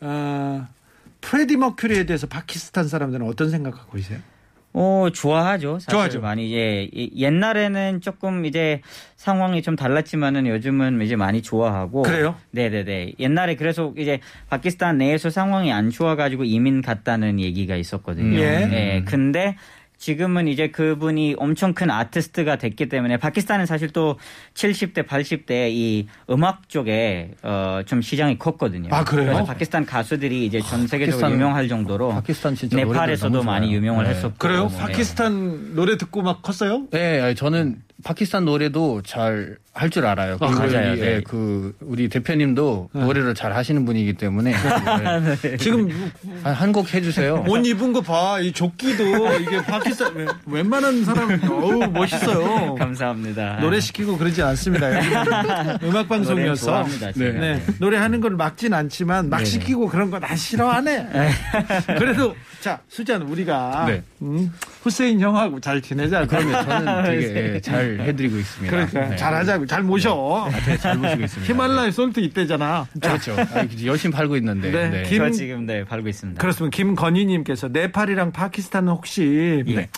어, 0.00 0.66
프레디 1.28 1.58
머큐리에 1.58 2.04
대해서 2.06 2.26
파키스탄 2.26 2.88
사람들은 2.88 3.26
어떤 3.26 3.50
생각하고 3.50 3.98
있어요? 3.98 4.18
어, 4.72 5.08
좋아하죠. 5.12 5.78
좋아하죠. 5.90 6.20
많이 6.22 6.54
예, 6.54 6.84
이- 6.90 7.10
옛날에는 7.20 8.00
조금 8.00 8.46
이제 8.46 8.80
상황이 9.16 9.60
좀 9.60 9.76
달랐지만은 9.76 10.46
요즘은 10.46 11.02
이제 11.02 11.16
많이 11.16 11.42
좋아하고 11.42 12.02
그래요? 12.02 12.34
네 12.52 12.70
네 12.70 12.84
네. 12.84 13.12
옛날에 13.18 13.56
그래서 13.56 13.92
이제 13.98 14.20
파키스탄 14.48 14.96
내에서 14.98 15.28
상황이 15.28 15.70
안 15.70 15.90
좋아 15.90 16.16
가지고 16.16 16.44
이민 16.44 16.80
갔다는 16.80 17.40
얘기가 17.40 17.76
있었거든요. 17.76 18.38
예. 18.38 18.66
네, 18.66 19.02
근데 19.04 19.56
지금은 20.02 20.46
이제 20.46 20.68
그분이 20.70 21.34
엄청 21.38 21.74
큰 21.74 21.90
아티스트가 21.90 22.56
됐기 22.56 22.88
때문에 22.88 23.16
파키스탄은 23.16 23.66
사실 23.66 23.90
또 23.90 24.16
70대, 24.54 25.04
80대 25.06 25.70
이 25.72 26.06
음악 26.30 26.68
쪽에 26.68 27.32
어, 27.42 27.80
좀 27.84 28.00
시장이 28.00 28.38
컸거든요. 28.38 28.88
아, 28.92 29.02
그래요? 29.02 29.26
그래서 29.26 29.44
파키스탄 29.44 29.84
가수들이 29.84 30.46
이제 30.46 30.60
전 30.60 30.86
세계적으로 30.86 31.26
파키스탄- 31.28 31.32
유명할 31.34 31.68
정도로 31.68 32.08
파키스탄 32.10 32.54
진짜 32.54 32.76
네팔에서도 32.76 33.42
많이. 33.42 33.74
유명을 33.74 34.04
네. 34.04 34.10
했었고 34.10 34.36
그래요? 34.38 34.68
네. 34.70 34.78
파키스탄 34.78 35.74
노래 35.74 35.96
듣고 35.96 36.22
막 36.22 36.42
컸어요? 36.42 36.86
네, 36.92 37.34
저는 37.34 37.82
파키스탄 38.04 38.44
노래도 38.44 39.02
잘 39.02 39.56
할 39.78 39.90
줄 39.90 40.06
알아요. 40.06 40.38
그리고 40.38 40.54
맞아요. 40.58 40.90
우리, 40.92 41.00
네. 41.00 41.06
예, 41.06 41.20
그 41.24 41.72
우리 41.80 42.08
대표님도 42.08 42.90
노래를 42.94 43.36
잘 43.36 43.52
하시는 43.54 43.84
분이기 43.84 44.14
때문에 44.14 44.52
네. 45.40 45.56
지금 45.56 45.88
한 46.42 46.72
곡 46.72 46.92
해주세요. 46.92 47.44
옷 47.46 47.64
입은 47.64 47.92
거 47.92 48.00
봐. 48.00 48.40
이 48.40 48.50
조끼도 48.50 49.34
이게 49.40 49.62
파키스탄 49.62 50.14
웬- 50.16 50.28
웬만한 50.46 51.04
사람 51.04 51.40
어우 51.48 51.92
멋있어요. 51.92 52.74
감사합니다. 52.74 53.58
노래 53.60 53.78
시키고 53.78 54.18
그러지 54.18 54.42
않습니다. 54.42 54.88
음악 55.84 56.08
방송이어서. 56.08 56.84
노래. 57.14 57.32
네. 57.32 57.62
노래하는 57.78 58.20
걸 58.20 58.32
막진 58.32 58.74
않지만 58.74 59.28
막 59.30 59.44
시키고 59.46 59.88
그런 59.88 60.10
거나 60.10 60.34
싫어하네. 60.34 61.08
그래도 61.98 62.34
자 62.60 62.80
수잔 62.88 63.22
우리가 63.22 63.84
네. 63.86 64.02
음, 64.22 64.52
후세인 64.82 65.20
형하고 65.20 65.60
잘 65.60 65.80
지내자. 65.80 66.26
그러면 66.26 66.64
저는 66.64 67.04
되게 67.04 67.54
예, 67.54 67.60
잘 67.62 68.00
해드리고 68.00 68.36
있습니다. 68.36 68.70
그러니까 68.76 69.08
네. 69.10 69.16
잘하자고 69.16 69.66
잘 69.66 69.82
모셔. 69.84 70.46
아, 70.46 70.50
되게 70.64 70.76
잘 70.76 70.96
모시고 70.98 71.22
있습니다. 71.22 71.52
히말라야 71.52 71.90
솔트 71.92 72.18
있대잖아. 72.20 72.86
그렇죠. 73.00 73.36
아니, 73.54 73.86
열심히 73.86 74.12
팔고 74.14 74.36
있는데. 74.38 74.70
네. 74.72 74.88
네. 74.90 75.02
김- 75.04 75.18
저 75.18 75.30
지금 75.30 75.66
네 75.66 75.84
팔고 75.84 76.08
있습니다. 76.08 76.40
그렇습니다. 76.40 76.76
김건희님께서 76.76 77.68
네팔이랑 77.68 78.32
파키스탄은 78.32 78.88
혹시 78.92 79.62
예. 79.68 79.88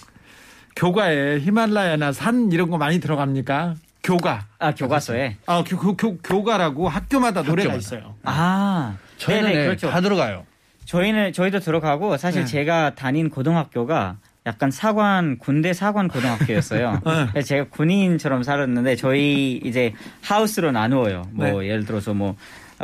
교과에 0.76 1.40
히말라야나 1.40 2.12
산 2.12 2.52
이런 2.52 2.69
거 2.71 2.76
많이 2.79 3.00
들어갑니까? 3.00 3.75
교과. 4.02 4.47
아 4.59 4.75
교과서에 4.75 5.37
아, 5.47 5.62
교, 5.67 5.76
교, 5.79 5.97
교, 5.97 6.19
교과라고 6.19 6.88
학교마다 6.88 7.43
노래가 7.43 7.71
학교마다. 7.73 7.76
있어요. 7.79 8.14
아 8.25 8.97
네네, 9.19 9.52
네, 9.55 9.64
그렇죠. 9.67 9.90
다 9.90 10.00
들어가요. 10.00 10.45
저희는 10.94 11.32
저희도 11.32 11.61
들어가고 11.61 12.16
사실 12.16 12.40
네. 12.42 12.47
제가 12.47 12.97
다닌 12.97 13.30
고등학교가 13.30 14.16
약간 14.44 14.73
사관 14.73 15.38
군대 15.38 15.73
사관 15.73 16.09
고등학교였어요. 16.09 17.00
네. 17.35 17.42
제가 17.42 17.66
군인처럼 17.70 18.42
살았는데 18.42 18.97
저희 18.97 19.61
이제 19.64 19.92
하우스로 20.20 20.73
나누어요. 20.73 21.23
뭐 21.30 21.64
예를 21.64 21.85
들어서 21.85 22.12
뭐 22.12 22.35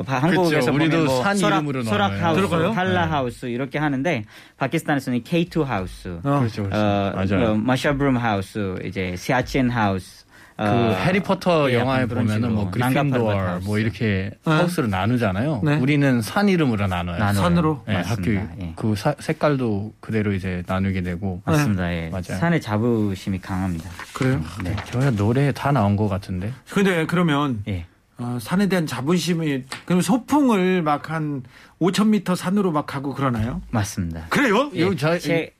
바- 0.04 0.18
한국에서. 0.18 0.70
우리도 0.70 1.04
뭐 1.04 1.22
산 1.24 1.36
소락, 1.36 1.56
이름으로 1.56 1.82
소락 1.82 2.12
나눠요. 2.12 2.24
하우스, 2.26 2.40
들어가요? 2.48 2.70
할라 2.70 3.06
네. 3.06 3.10
하우스 3.10 3.46
이렇게 3.46 3.78
하는데 3.80 4.24
파키스탄에서는 4.58 5.24
K2 5.24 5.64
하우스, 5.64 6.20
어. 6.22 6.38
그렇죠. 6.38 6.62
그렇죠. 6.62 6.76
어, 6.76 7.12
맞아요. 7.16 7.48
뭐 7.48 7.56
마샤브룸 7.56 8.18
하우스, 8.18 8.76
이제 8.84 9.16
시아친 9.16 9.68
하우스. 9.70 10.25
그 10.56 10.62
어, 10.62 10.92
해리포터 11.04 11.70
예, 11.70 11.74
영화에 11.74 12.06
보면은 12.06 12.54
뭐 12.54 12.70
그리핀도어. 12.70 13.60
뭐 13.60 13.78
이렇게 13.78 14.30
네. 14.46 14.50
하우스를 14.52 14.88
나누잖아요. 14.88 15.60
네. 15.62 15.76
우리는 15.76 16.22
산 16.22 16.48
이름으로 16.48 16.86
나눠요. 16.86 17.18
나눠요. 17.18 17.42
산으로? 17.42 17.82
네, 17.86 17.96
학교 17.96 18.08
맞습니다. 18.32 18.48
예. 18.62 18.72
그 18.74 18.94
사- 18.96 19.14
색깔도 19.18 19.92
그대로 20.00 20.32
이제 20.32 20.62
나누게 20.66 21.02
되고. 21.02 21.42
맞습니다. 21.44 21.92
예. 21.92 22.08
맞아요. 22.08 22.40
산의 22.40 22.62
자부심이 22.62 23.38
강합니다. 23.40 23.90
그래요? 24.14 24.42
네. 24.64 24.74
저희 24.86 25.14
노래 25.14 25.52
다 25.52 25.72
나온 25.72 25.94
것 25.94 26.08
같은데. 26.08 26.50
근데 26.70 27.04
그러면 27.04 27.62
예. 27.68 27.84
어, 28.16 28.38
산에 28.40 28.66
대한 28.66 28.86
자부심이 28.86 29.64
그럼 29.84 30.00
소풍을 30.00 30.80
막 30.80 31.10
한 31.10 31.42
5천 31.82 32.08
미터 32.08 32.34
산으로 32.34 32.72
막 32.72 32.86
가고 32.86 33.12
그러나요? 33.12 33.60
맞습니다. 33.70 34.24
그래요? 34.30 34.70
예, 34.74 34.80
이거 34.80 34.94
저- 34.96 35.18
제, 35.18 35.50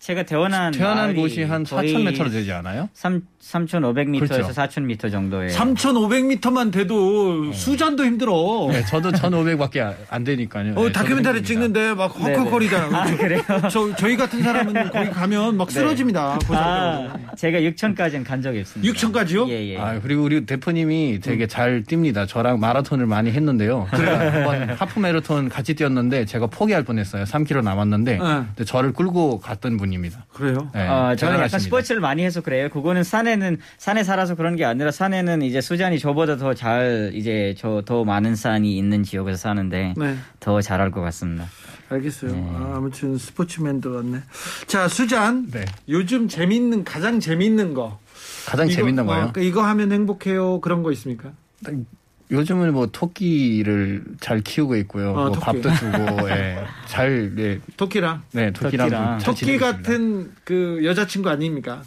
제가 0.00 0.22
태어난 0.22 0.72
태어난 0.72 1.14
곳이 1.14 1.42
한 1.42 1.62
거의 1.62 1.92
4,000m 1.94 2.32
되지 2.32 2.50
않아요? 2.52 2.88
3 2.94 3.20
3,500m에서 3.42 4.28
그렇죠. 4.28 4.48
4,000m 4.48 5.10
정도의 5.10 5.50
3,500m만 5.50 6.72
돼도 6.72 7.52
수잔도 7.52 8.04
힘들어. 8.04 8.68
네, 8.70 8.84
저도 8.84 9.12
1,500밖에 9.12 9.94
안 10.08 10.24
되니까요. 10.24 10.74
어, 10.76 10.84
네, 10.86 10.92
다큐멘터리. 10.92 11.42
찍는데 11.42 11.94
막 11.94 12.14
헉헉거리잖아요. 12.18 12.94
아, 12.94 13.16
그래요? 13.16 13.42
저, 13.70 13.94
저희 13.96 14.16
같은 14.16 14.42
사람은 14.42 14.88
거기 14.92 15.10
가면 15.10 15.56
막 15.56 15.70
쓰러집니다. 15.70 16.38
아. 16.48 17.14
제가 17.36 17.58
6천까지는 17.60 18.24
간 18.24 18.40
적이 18.42 18.60
없습니다. 18.60 18.92
6,000까지요? 18.92 19.48
예, 19.48 19.70
예. 19.72 19.78
아, 19.78 20.00
그리고 20.00 20.22
우리 20.22 20.44
대표님이 20.46 21.20
되게 21.20 21.46
잘 21.46 21.82
뜁니다. 21.82 22.26
저랑 22.28 22.60
마라톤을 22.60 23.06
많이 23.06 23.30
했는데요. 23.32 23.86
그래. 23.90 24.10
한번 24.10 24.70
하프 24.70 24.98
마라톤 24.98 25.48
같이 25.48 25.74
뛰었는데 25.74 26.26
제가 26.26 26.46
포기할 26.46 26.84
뻔했어요. 26.84 27.24
3km 27.24 27.64
남았는데 27.64 28.18
저를 28.66 28.92
끌고 28.92 29.40
갔던 29.40 29.76
분 29.76 29.89
입니다. 29.92 30.24
그래요? 30.32 30.70
네, 30.74 30.88
어, 30.88 31.14
저는 31.16 31.36
약간. 31.40 31.60
스포츠를 31.60 32.00
많이 32.00 32.24
해서 32.24 32.40
그래요. 32.40 32.68
그거는 32.68 33.02
산에는 33.04 33.58
산에 33.78 34.02
살아서 34.04 34.34
그런 34.34 34.56
게 34.56 34.64
아니라 34.64 34.90
산에는 34.90 35.42
이제 35.42 35.60
수잔이 35.60 35.98
저보다 35.98 36.36
더 36.36 36.54
잘 36.54 37.10
이제 37.14 37.54
저 37.58 37.82
더 37.84 38.04
많은 38.04 38.36
산이 38.36 38.76
있는 38.76 39.02
지역에서 39.02 39.36
사는데 39.36 39.94
네. 39.96 40.16
더 40.40 40.60
잘할 40.60 40.90
것 40.90 41.00
같습니다. 41.00 41.46
알겠어요. 41.88 42.32
아, 42.54 42.74
아무튼 42.76 43.18
스포츠맨도 43.18 43.92
같네. 43.92 44.18
자, 44.66 44.86
수잔. 44.86 45.50
네. 45.50 45.64
요즘 45.88 46.28
재밌는, 46.28 46.84
가장 46.84 47.18
재밌는 47.18 47.74
거. 47.74 47.98
가장 48.46 48.66
이거, 48.68 48.76
재밌는 48.76 49.06
거요. 49.06 49.32
어, 49.36 49.40
이거 49.40 49.62
하면 49.64 49.90
행복해요. 49.90 50.60
그런 50.60 50.82
거 50.84 50.92
있습니까? 50.92 51.32
요즘은 52.30 52.72
뭐 52.72 52.86
토끼를 52.86 54.04
잘 54.20 54.40
키우고 54.40 54.76
있고요. 54.76 55.10
어, 55.10 55.14
뭐 55.14 55.32
토끼. 55.32 55.40
밥도 55.44 55.74
주고 55.74 56.30
예, 56.30 56.64
잘 56.86 57.34
네, 57.34 57.58
토끼랑. 57.76 58.22
네 58.32 58.52
토끼랑 58.52 58.88
토끼랑. 58.88 59.18
잘 59.18 59.34
토끼 59.34 59.58
같은 59.58 60.30
그 60.44 60.80
여자친구 60.84 61.28
아닙니까? 61.28 61.82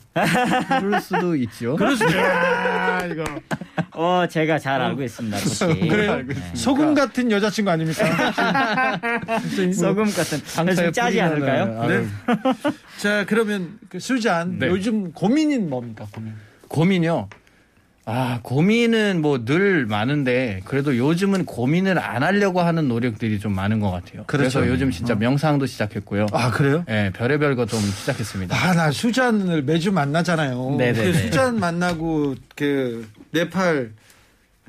그럴 0.80 1.00
수도 1.02 1.36
있죠. 1.36 1.76
그럴 1.78 1.96
수도 1.96 2.12
아, 2.20 3.06
이거. 3.06 3.24
어, 3.92 4.26
제가 4.30 4.60
잘 4.60 4.82
알고 4.82 5.04
있습니다. 5.04 5.38
토끼. 5.38 5.88
그래요? 5.88 6.22
네. 6.28 6.36
소금 6.56 6.94
같은 6.94 7.32
여자친구 7.32 7.72
아닙니까? 7.72 9.00
소금 9.74 10.06
같은 10.14 10.76
좀 10.76 10.92
짜지 10.92 11.22
않을까요? 11.22 11.82
아유, 11.82 11.90
네. 11.90 12.08
자, 12.98 13.26
그러면 13.26 13.80
그 13.88 14.00
수잔. 14.00 14.60
네. 14.60 14.68
요즘 14.68 15.14
고민인 15.14 15.70
뭡니까, 15.70 16.06
고민? 16.12 16.34
고민이요. 16.68 17.30
아 18.06 18.40
고민은 18.44 19.22
뭐 19.22 19.46
늘 19.46 19.86
많은데 19.86 20.60
그래도 20.66 20.98
요즘은 20.98 21.46
고민을 21.46 21.98
안 22.00 22.22
하려고 22.24 22.60
하는 22.62 22.88
노력들이 22.90 23.40
좀 23.40 23.54
많은 23.56 23.80
것 23.80 23.92
같아요. 23.92 24.24
그래서 24.28 24.60
그렇죠. 24.60 24.74
요즘 24.74 24.92
진짜 24.92 25.16
명상도 25.16 25.66
시작했고요. 25.66 26.26
아, 26.34 26.52
그래요? 26.52 26.84
예, 26.90 27.12
별의별 27.16 27.56
거 27.56 27.66
좀 27.66 27.80
시작했습니다. 27.80 28.56
아, 28.56 28.74
나 28.74 28.92
수잔을 28.92 29.64
매주 29.64 29.92
만나잖아요. 29.94 30.76
네네네. 30.78 31.12
그 31.12 31.18
수잔 31.18 31.60
만나고 31.60 32.36
그 32.58 33.08
네팔 33.32 33.92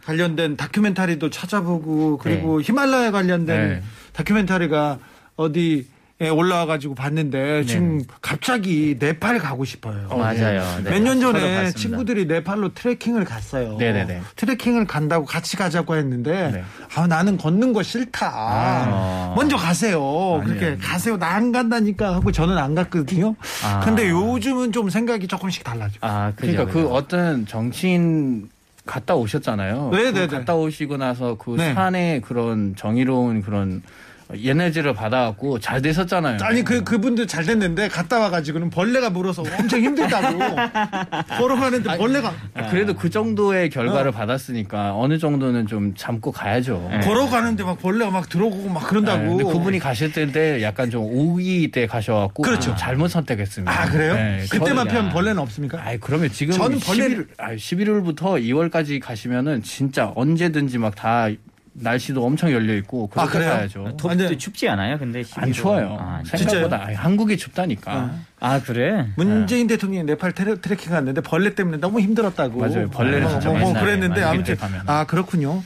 관련된 0.04 0.56
다큐멘터리도 0.56 1.30
찾아보고 1.30 2.18
그리고 2.18 2.60
히말라야 2.60 3.10
관련된 3.10 3.68
네. 3.68 3.82
다큐멘터리가 4.12 4.98
어디에 5.36 5.82
올라와 6.20 6.64
가지고 6.64 6.94
봤는데 6.94 7.64
지금 7.64 8.02
갑자기 8.22 8.96
네팔 8.98 9.38
가고 9.40 9.64
싶어요. 9.64 10.08
맞아요. 10.08 10.62
네. 10.82 10.90
몇년 10.90 11.20
저도 11.20 11.40
전에. 11.40 11.72
친구들이 11.72 12.26
네팔로 12.26 12.72
트레킹을 12.72 13.24
갔어요. 13.24 13.76
네네네. 13.76 14.20
트레킹을 14.36 14.86
간다고 14.86 15.26
같이 15.26 15.56
가자고 15.56 15.96
했는데 15.96 16.50
네. 16.52 16.64
아 16.94 17.06
나는 17.06 17.36
걷는 17.36 17.72
거 17.72 17.82
싫다. 17.82 18.30
아. 18.32 19.34
먼저 19.36 19.56
가세요. 19.56 20.40
아니, 20.40 20.56
그렇게. 20.56 20.76
가세요. 20.78 21.16
나 21.18 21.34
안 21.34 21.50
간다니까 21.50 22.14
하고 22.14 22.30
저는 22.30 22.56
안 22.56 22.76
갔거든요. 22.76 23.34
아. 23.64 23.80
근데 23.80 24.08
요즘은 24.08 24.70
좀 24.70 24.88
생각이 24.88 25.26
조금씩 25.26 25.64
달라져. 25.64 25.94
아, 26.00 26.30
그죠. 26.36 26.52
그러니까 26.52 26.64
그 26.66 26.82
그죠. 26.84 26.94
어떤 26.94 27.44
정치인 27.44 28.48
갔다 28.86 29.16
오셨잖아요. 29.16 29.90
네네네. 29.90 30.28
그 30.28 30.36
갔다 30.36 30.54
오시고 30.54 30.96
나서 30.96 31.34
그 31.36 31.56
네. 31.56 31.74
산의 31.74 32.20
그런 32.20 32.74
정의로운 32.76 33.42
그런 33.42 33.82
에너지를 34.32 34.94
받아갖고 34.94 35.58
잘 35.60 35.82
되셨잖아요. 35.82 36.38
아니 36.42 36.62
그 36.64 36.82
그분들 36.82 37.26
잘 37.26 37.44
됐는데 37.44 37.88
갔다 37.88 38.18
와가지고는 38.18 38.70
벌레가 38.70 39.10
물어서 39.10 39.42
엄청 39.58 39.80
힘들다고 39.80 40.38
걸어가는데 41.38 41.98
벌레가 41.98 42.32
아, 42.54 42.68
그래도 42.68 42.94
그 42.94 43.10
정도의 43.10 43.70
결과를 43.70 44.12
받았으니까 44.12 44.96
어느 44.96 45.18
정도는 45.18 45.66
좀 45.66 45.94
참고 45.94 46.32
가야죠. 46.32 46.88
네. 46.90 47.00
걸어가는데 47.00 47.64
막 47.64 47.78
벌레가 47.80 48.10
막 48.10 48.28
들어오고 48.28 48.68
막 48.70 48.80
네, 48.82 48.86
그런다고. 48.88 49.28
근데 49.36 49.44
그분이 49.44 49.78
가실 49.78 50.12
때 50.12 50.62
약간 50.62 50.90
좀 50.90 51.02
오기 51.04 51.70
때 51.70 51.86
가셔갖고 51.86 52.42
그렇죠. 52.42 52.74
잘못 52.76 53.08
선택했습니다. 53.08 53.70
아 53.70 53.86
그래요? 53.86 54.14
네, 54.14 54.44
그때만 54.50 54.88
피하면 54.88 55.12
벌레는 55.12 55.38
없습니까? 55.42 55.80
아이 55.84 55.98
그러면 55.98 56.30
지금 56.30 56.54
저는 56.54 56.78
벌레를- 56.78 57.26
11월, 57.26 57.26
아 57.38 57.50
11월부터 57.54 58.42
2월까지 58.42 59.00
가시면은 59.00 59.62
진짜 59.62 60.12
언제든지 60.14 60.78
막 60.78 60.94
다 60.94 61.28
날씨도 61.76 62.24
엄청 62.24 62.52
열려 62.52 62.74
있고 62.76 63.10
아, 63.12 63.26
그렇게 63.26 63.32
그래요? 63.38 63.50
가야죠. 63.50 63.96
덥, 63.96 64.08
완전- 64.08 64.38
춥지 64.38 64.68
않아요? 64.68 64.98
근데 64.98 65.24
안 65.34 65.50
11월. 65.50 65.52
추워요. 65.52 65.96
아, 66.00 66.22
생각보다 66.24 66.84
아니, 66.84 66.94
한국이 66.94 67.36
춥다니까. 67.36 68.14
아, 68.40 68.60
그래? 68.62 69.08
문재인 69.16 69.66
대통령이 69.66 70.04
네팔 70.06 70.32
트레, 70.32 70.54
트레킹 70.60 70.90
갔는데 70.92 71.20
벌레 71.20 71.54
때문에 71.54 71.78
너무 71.78 72.00
힘들었다고. 72.00 72.60
맞아요. 72.60 72.88
벌레를 72.90 73.24
어, 73.26 73.40
뭐, 73.40 73.58
뭐 73.58 73.72
그랬는데 73.74 74.22
아무튼 74.22 74.56
가면. 74.56 74.82
아 74.86 75.04
그렇군요. 75.04 75.62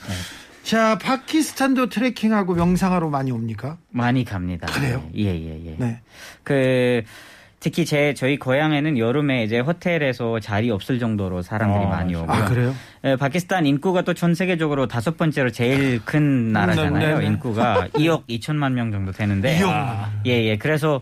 자 0.62 0.98
파키스탄도 0.98 1.88
트레킹하고 1.88 2.54
명상하러 2.54 3.08
많이 3.10 3.30
옵니까? 3.30 3.76
많이 3.90 4.24
갑니다. 4.24 4.66
그래요? 4.66 5.02
예, 5.16 5.24
예, 5.26 5.66
예. 5.66 5.76
네. 5.78 6.00
그 6.42 7.02
특히 7.60 7.84
제 7.84 8.14
저희 8.14 8.38
고향에는 8.38 8.98
여름에 8.98 9.42
이제 9.42 9.58
호텔에서 9.58 10.38
자리 10.40 10.70
없을 10.70 10.98
정도로 10.98 11.42
사람들이 11.42 11.84
아, 11.86 11.88
많이 11.88 12.14
오고요. 12.14 12.30
아 12.30 12.44
그래요? 12.44 12.74
예, 13.04 13.16
파키스탄 13.16 13.66
인구가 13.66 14.02
또 14.02 14.14
전 14.14 14.34
세계적으로 14.34 14.86
다섯 14.86 15.16
번째로 15.16 15.50
제일 15.50 16.00
큰 16.04 16.52
나라잖아요. 16.52 17.16
네, 17.16 17.20
네. 17.20 17.26
인구가 17.26 17.88
2억 17.94 18.26
2천만 18.28 18.72
명 18.72 18.92
정도 18.92 19.10
되는데. 19.12 19.58
2억. 19.58 19.68
아, 19.70 20.10
예, 20.26 20.30
예. 20.44 20.56
그래서 20.56 21.00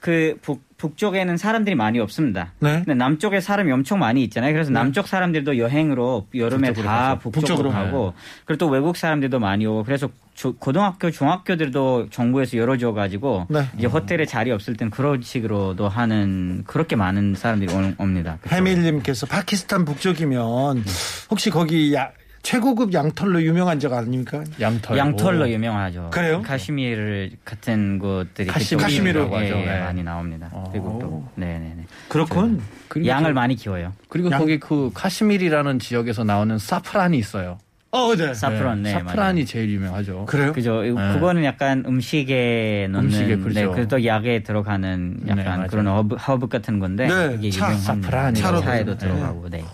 그 0.00 0.36
북, 0.42 0.62
북쪽에는 0.78 1.36
사람들이 1.36 1.74
많이 1.74 1.98
없습니다. 1.98 2.52
네. 2.60 2.74
근데 2.84 2.94
남쪽에 2.94 3.40
사람이 3.40 3.70
엄청 3.72 3.98
많이 3.98 4.22
있잖아요. 4.24 4.52
그래서 4.52 4.70
남쪽 4.70 5.08
사람들도 5.08 5.58
여행으로 5.58 6.26
여름에 6.34 6.72
다 6.72 6.82
가죠. 6.82 7.18
북쪽으로 7.18 7.70
북쪽으로. 7.70 7.70
가고 7.72 8.14
그리고 8.44 8.58
또 8.58 8.68
외국 8.68 8.96
사람들도 8.96 9.38
많이 9.40 9.66
오고 9.66 9.84
그래서 9.84 10.08
조- 10.38 10.54
고등학교, 10.56 11.10
중학교들도 11.10 12.10
정부에서 12.10 12.56
열어줘 12.58 12.92
가지고 12.92 13.48
네. 13.50 13.64
이제 13.76 13.88
호텔에 13.88 14.24
자리 14.24 14.52
없을 14.52 14.76
땐 14.76 14.88
그런 14.88 15.20
식으로도 15.20 15.88
하는 15.88 16.62
그렇게 16.64 16.94
많은 16.94 17.34
사람들이 17.34 17.72
오- 17.74 17.92
옵니다. 17.98 18.38
그쪽으로. 18.42 18.56
해밀님께서 18.56 19.26
파키스탄 19.26 19.84
북쪽이면 19.84 20.84
혹시 21.28 21.50
거기 21.50 21.92
야- 21.92 22.12
최고급 22.42 22.94
양털로 22.94 23.42
유명한 23.42 23.80
데 23.80 23.92
아닙니까? 23.92 24.44
양털. 24.60 24.96
양털로 24.96 25.46
오. 25.46 25.48
유명하죠. 25.48 26.10
그래요? 26.12 26.40
카시미르 26.42 27.30
같은 27.44 27.98
곳들이 27.98 28.46
카시미르. 28.46 29.28
예. 29.32 29.48
예, 29.48 29.50
네. 29.50 29.80
많이 29.80 30.04
나옵니다. 30.04 30.48
그리고 30.70 31.00
또 31.02 31.28
네네네 31.34 31.84
그렇군. 32.08 32.62
양을 33.04 33.30
그- 33.32 33.34
많이 33.34 33.56
키워요. 33.56 33.92
그리고 34.08 34.30
양- 34.30 34.38
거기 34.38 34.60
그 34.60 34.92
카시미르라는 34.94 35.80
지역에서 35.80 36.22
나오는 36.22 36.56
사프란이 36.58 37.18
있어요. 37.18 37.58
어, 37.90 38.14
네. 38.14 38.34
사프란 38.34 38.82
네, 38.82 38.92
사프란이 38.92 39.40
맞아요. 39.40 39.44
제일 39.46 39.70
유명하죠. 39.70 40.26
그래요? 40.26 40.52
그죠. 40.52 40.82
네. 40.82 40.90
그거는 40.90 41.42
약간 41.44 41.84
음식에 41.86 42.86
넣는 42.90 43.06
음식에 43.06 43.36
네, 43.36 43.42
그렇죠. 43.42 43.72
그래도 43.72 44.04
약에 44.04 44.42
들어가는 44.42 45.16
네, 45.22 45.30
약간 45.30 45.44
맞아요. 45.56 45.66
그런 45.68 45.86
허브, 45.86 46.16
허브 46.16 46.48
같은 46.48 46.80
건데 46.80 47.06
네, 47.06 47.36
이게 47.38 47.50
차, 47.50 47.66
유명합니다. 47.72 47.78
사프란이. 48.10 48.34
네, 48.34 48.40
차로도. 48.40 48.64
차에도 48.64 48.92
네. 48.92 48.98
들어가고 48.98 49.48
네. 49.48 49.64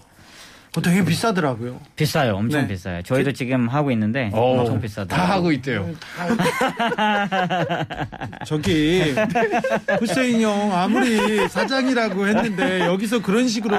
어, 0.77 0.83
되게 0.83 1.05
비싸더라고요. 1.05 1.79
비싸요. 1.95 2.35
엄청 2.35 2.63
네. 2.63 2.69
비싸요. 2.69 3.03
저희도 3.03 3.31
지금 3.33 3.69
하고 3.69 3.93
있는데 3.93 4.31
어, 4.33 4.59
엄청 4.59 4.81
비싸다. 4.81 5.15
다 5.17 5.23
하고 5.35 5.53
있대요. 5.53 5.89
저기 8.47 9.15
후세인 10.01 10.41
형 10.41 10.73
아무리 10.75 11.49
사장이라고 11.49 12.27
했는데 12.27 12.81
여기서 12.81 13.23
그런 13.23 13.47
식으로 13.49 13.77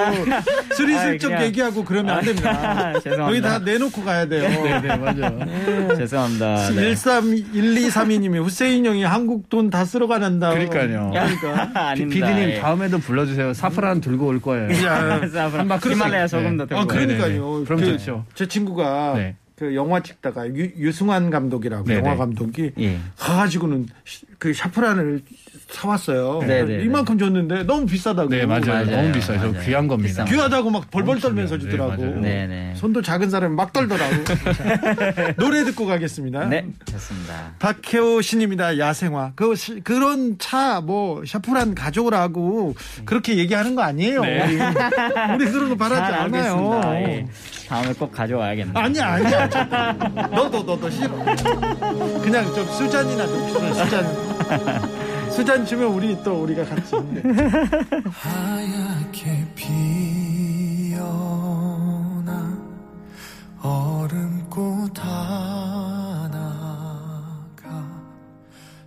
스리슬쩍 0.74 1.32
아, 1.32 1.36
그냥- 1.36 1.44
얘기하고 1.44 1.84
그러면 1.84 2.18
안 2.18 2.24
됩니다. 2.24 2.94
죄송합니다. 3.02 3.30
여기 3.30 3.42
다 3.42 3.60
내놓고 3.60 4.04
가야 4.04 4.26
돼요. 4.28 4.48
네, 4.82 4.96
맞아. 4.96 5.96
죄송합니다. 5.98 6.70
네. 6.70 6.96
13 6.96 7.24
1232님이 7.54 8.42
후세인 8.44 8.86
형이 8.86 9.04
한국 9.04 9.50
돈 9.50 9.66
다 9.70 9.84
쓸어 9.84 10.06
가는다. 10.08 10.52
그러니까요. 10.52 11.12
그러니까. 11.12 11.94
피디님 11.96 12.50
예. 12.52 12.60
다음에도 12.62 13.00
불러주세요. 13.00 13.54
사프란 13.54 14.00
들고 14.00 14.28
올 14.28 14.40
거예요. 14.42 14.72
자, 14.76 15.28
사프란. 15.34 15.68
바퀴 15.68 15.90
히말라야 15.90 16.22
네. 16.22 16.28
소금도 16.28 16.68
들고 16.68 16.85
아. 16.86 16.94
그러니까요. 16.94 17.64
그럼 17.66 17.80
그, 17.80 17.86
좋죠. 17.98 18.26
제 18.34 18.48
친구가 18.48 19.14
네. 19.16 19.36
그 19.56 19.74
영화 19.76 20.02
찍다가 20.02 20.48
유, 20.50 20.64
유승환 20.78 21.30
감독이라고 21.30 21.86
네네. 21.86 22.00
영화 22.00 22.16
감독이 22.18 22.72
예. 22.80 22.98
가가지고는 23.18 23.88
시- 24.04 24.26
그 24.38 24.54
샤프란을 24.54 25.22
사왔어요. 25.76 26.40
네, 26.48 26.64
네, 26.64 26.84
이만큼 26.84 27.18
줬는데 27.20 27.64
너무 27.64 27.86
비싸다고. 27.86 28.30
네, 28.30 28.46
맞아요. 28.46 28.62
맞아요. 28.66 28.86
너무 28.86 29.12
비싸요. 29.12 29.40
저 29.40 29.48
맞아요. 29.52 29.66
귀한 29.66 29.88
겁니다. 29.88 30.24
귀하다고 30.26 30.70
막 30.70 30.90
벌벌 30.90 31.20
떨면서. 31.20 31.58
주더라고. 31.58 31.96
네. 31.98 32.12
네, 32.22 32.48
네. 32.48 32.74
손도 32.76 33.02
작은 33.02 33.30
사람이 33.30 33.56
막 33.56 33.72
떨더라고. 33.74 34.14
노래 35.38 35.64
듣고 35.66 35.86
가겠습니다. 35.86 36.46
네, 36.46 36.66
좋습니다. 36.86 37.54
박혜호 37.60 38.22
신입니다. 38.22 38.78
야생화. 38.80 39.34
그 39.36 39.56
시- 39.56 39.82
그런 39.82 40.38
차 40.40 40.82
뭐 40.86 41.24
샤프란 41.26 41.74
가져오라고 41.76 42.76
그렇게 43.06 43.38
얘기하는 43.38 43.76
거 43.76 43.82
아니에요. 43.82 44.22
우리, 44.22 44.30
우리 44.30 45.52
그런 45.52 45.70
거 45.70 45.76
바라지 45.76 46.02
잘 46.02 46.14
않아요. 46.22 46.82
알겠습니다. 46.82 47.02
예. 47.02 47.28
다음에 47.68 47.94
꼭 47.94 48.12
가져와야겠네요. 48.12 48.78
아니야 48.78 49.08
아니야. 49.08 49.48
너도 50.32 50.64
너도 50.64 50.90
싫어. 50.90 51.10
그냥 52.22 52.46
좀 52.54 52.66
수잔이나 52.72 53.26
좀 53.28 53.54
줘. 53.54 53.74
수잔. 53.74 54.06
수잔 55.36 55.66
주면 55.66 55.88
우리 55.90 56.18
또 56.24 56.44
우리가 56.44 56.64
같이. 56.64 56.96
하얗게 58.10 59.46
피어나 60.86 61.02
얼음꽃 63.62 64.98
하나가 64.98 66.36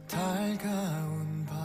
달가운 0.09 1.45
바람 1.47 1.59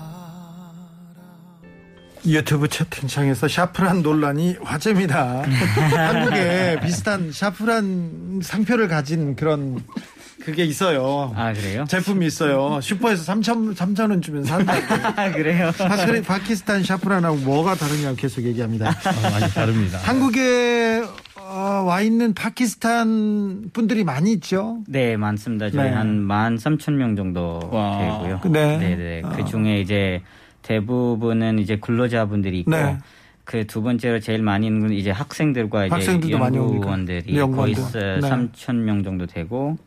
유튜브 2.26 2.68
채팅창에서 2.68 3.48
샤프란 3.48 4.02
논란이 4.02 4.58
화제입니다. 4.62 5.44
한국에 5.96 6.82
비슷한 6.82 7.32
샤프란 7.32 8.42
상표를 8.44 8.90
가진 8.90 9.38
그런 9.38 9.82
그게 10.44 10.66
있어요. 10.66 11.32
아 11.36 11.54
그래요? 11.54 11.86
제품이 11.88 12.26
있어요. 12.28 12.80
슈퍼에서 12.82 13.32
3천, 13.34 13.76
3천 13.76 14.10
원 14.10 14.22
주면 14.22 14.44
산다. 14.44 14.74
아 15.16 15.32
그래요? 15.32 15.72
파키, 15.78 16.22
파키스탄 16.22 16.84
샤프란하고 16.84 17.38
뭐가 17.38 17.76
다르냐고 17.76 18.16
계속 18.16 18.44
얘기합니다. 18.44 18.90
아, 18.90 19.30
많이 19.30 19.52
다릅니다. 19.54 20.00
한국에 20.00 21.02
어, 21.38 21.84
와 21.86 22.02
있는 22.02 22.34
파키스탄 22.34 23.70
분들이 23.74 24.04
많이 24.04 24.32
있죠. 24.34 24.80
네 24.88 25.16
많습니다. 25.18 25.70
저희 25.70 25.90
네. 25.90 25.96
한만 25.96 26.58
삼천 26.58 26.98
명 26.98 27.16
정도 27.16 27.60
와. 27.72 28.00
되고요. 28.00 28.42
네. 28.52 28.78
네네. 28.78 29.22
그 29.36 29.46
중에 29.46 29.80
이제 29.80 30.22
대부분은 30.64 31.60
이제 31.60 31.78
근로자분들이 31.78 32.60
있고 32.62 32.72
네. 32.72 32.98
그두 33.46 33.82
번째로 33.82 34.20
제일 34.22 34.42
많이 34.42 34.68
있는 34.68 34.82
건 34.82 34.94
이제 34.94 35.12
학생들과 35.12 35.88
이제. 35.88 35.96
연구원들이 36.08 37.38
연구원들. 37.38 37.76
거의 37.92 38.20
네. 38.22 38.30
3천 38.30 38.76
명 38.76 39.04
정도 39.04 39.26
되고 39.26 39.78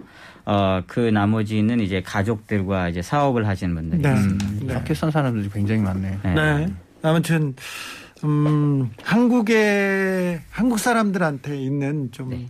어 0.46 0.82
그 0.86 1.00
나머지는 1.00 1.80
이제 1.80 2.00
가족들과 2.02 2.88
이제 2.88 3.02
사업을 3.02 3.46
하시는 3.46 3.74
분들이 3.74 4.00
네. 4.00 4.14
있습니다. 4.14 4.74
음, 4.74 4.78
파키스탄 4.78 5.10
사람들이 5.10 5.50
굉장히 5.50 5.82
많네요. 5.82 6.20
네. 6.22 6.34
네. 6.34 6.68
아무튼 7.02 7.54
음, 8.24 8.90
한국의 9.02 10.40
한국 10.50 10.78
사람들한테 10.78 11.60
있는 11.60 12.10
좀 12.12 12.30
네. 12.30 12.46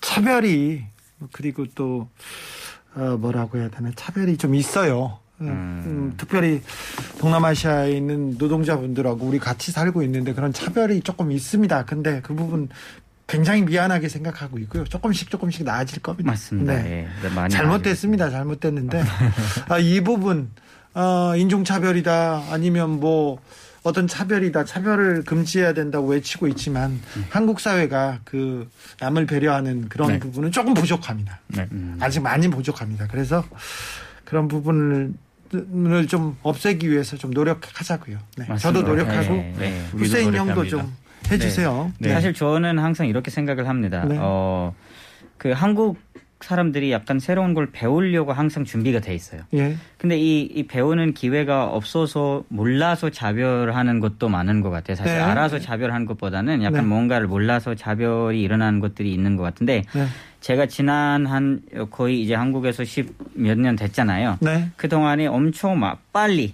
차별이 0.00 0.84
그리고 1.32 1.66
또 1.74 2.08
어, 2.94 3.16
뭐라고 3.18 3.58
해야 3.58 3.68
되나 3.68 3.90
차별이 3.96 4.36
좀 4.36 4.54
있어요. 4.54 5.18
음, 5.40 5.48
음, 5.48 6.14
특별히 6.16 6.62
동남아시아에 7.18 7.92
있는 7.92 8.38
노동자분들하고 8.38 9.26
우리 9.26 9.38
같이 9.38 9.70
살고 9.70 10.02
있는데 10.04 10.32
그런 10.32 10.52
차별이 10.52 11.00
조금 11.00 11.30
있습니다. 11.30 11.84
근데 11.84 12.20
그 12.22 12.34
부분 12.34 12.68
굉장히 13.26 13.62
미안하게 13.62 14.08
생각하고 14.08 14.58
있고요. 14.60 14.84
조금씩 14.84 15.30
조금씩 15.30 15.64
나아질 15.64 16.00
겁니다. 16.00 16.30
맞습니다. 16.30 16.74
네. 16.74 17.08
예. 17.22 17.28
네, 17.28 17.48
잘못됐습니다. 17.48 18.30
잘못됐는데 18.30 19.02
아, 19.68 19.78
이 19.78 20.00
부분 20.00 20.50
어, 20.94 21.34
인종차별이다 21.36 22.44
아니면 22.50 23.00
뭐 23.00 23.40
어떤 23.82 24.08
차별이다 24.08 24.64
차별을 24.64 25.24
금지해야 25.24 25.72
된다고 25.74 26.08
외치고 26.08 26.48
있지만 26.48 27.00
한국 27.30 27.60
사회가 27.60 28.20
그 28.24 28.68
남을 29.00 29.26
배려하는 29.26 29.88
그런 29.88 30.08
네. 30.08 30.18
부분은 30.18 30.50
조금 30.52 30.74
부족합니다. 30.74 31.40
네. 31.48 31.68
아직 32.00 32.20
많이 32.20 32.48
부족합니다. 32.48 33.06
그래서 33.08 33.44
그런 34.24 34.48
부분을 34.48 35.12
을좀 35.54 36.36
없애기 36.42 36.90
위해서 36.90 37.16
좀 37.16 37.30
노력하자고요. 37.30 38.18
네. 38.38 38.56
저도 38.58 38.82
노력하고 38.82 39.34
네, 39.34 39.54
네. 39.58 39.86
후세인 39.92 40.34
형도. 40.34 40.66
좀 40.66 40.92
해주세요. 41.30 41.92
네. 41.98 42.10
사실 42.10 42.32
저는 42.34 42.78
항상 42.78 43.06
이렇게 43.08 43.30
생각을 43.30 43.68
합니다. 43.68 44.04
네. 44.08 44.16
어, 44.20 44.74
그 45.38 45.50
한국 45.52 45.98
사람들이 46.42 46.92
약간 46.92 47.18
새로운 47.18 47.54
걸 47.54 47.70
배우려고 47.72 48.32
항상 48.34 48.64
준비가 48.64 49.00
돼 49.00 49.14
있어요. 49.14 49.40
예. 49.54 49.74
근데 49.96 50.18
이, 50.18 50.42
이 50.42 50.66
배우는 50.66 51.14
기회가 51.14 51.64
없어서 51.64 52.44
몰라서 52.48 53.08
자별하는 53.08 54.00
것도 54.00 54.28
많은 54.28 54.60
것 54.60 54.68
같아요. 54.68 54.96
사실 54.96 55.14
네. 55.14 55.20
알아서 55.20 55.58
자별하는 55.58 56.04
것보다는 56.04 56.62
약간 56.62 56.82
네. 56.82 56.86
뭔가를 56.88 57.26
몰라서 57.26 57.74
자별이 57.74 58.42
일어나는 58.42 58.80
것들이 58.80 59.12
있는 59.14 59.36
것 59.36 59.44
같은데 59.44 59.82
네. 59.94 60.06
제가 60.42 60.66
지난 60.66 61.24
한 61.26 61.62
거의 61.90 62.22
이제 62.22 62.34
한국에서 62.34 62.84
십 62.84 63.08
몇 63.34 63.58
년 63.58 63.74
됐잖아요. 63.74 64.36
네. 64.40 64.68
그 64.76 64.88
동안에 64.90 65.26
엄청 65.26 65.78
막 65.80 66.00
빨리 66.12 66.52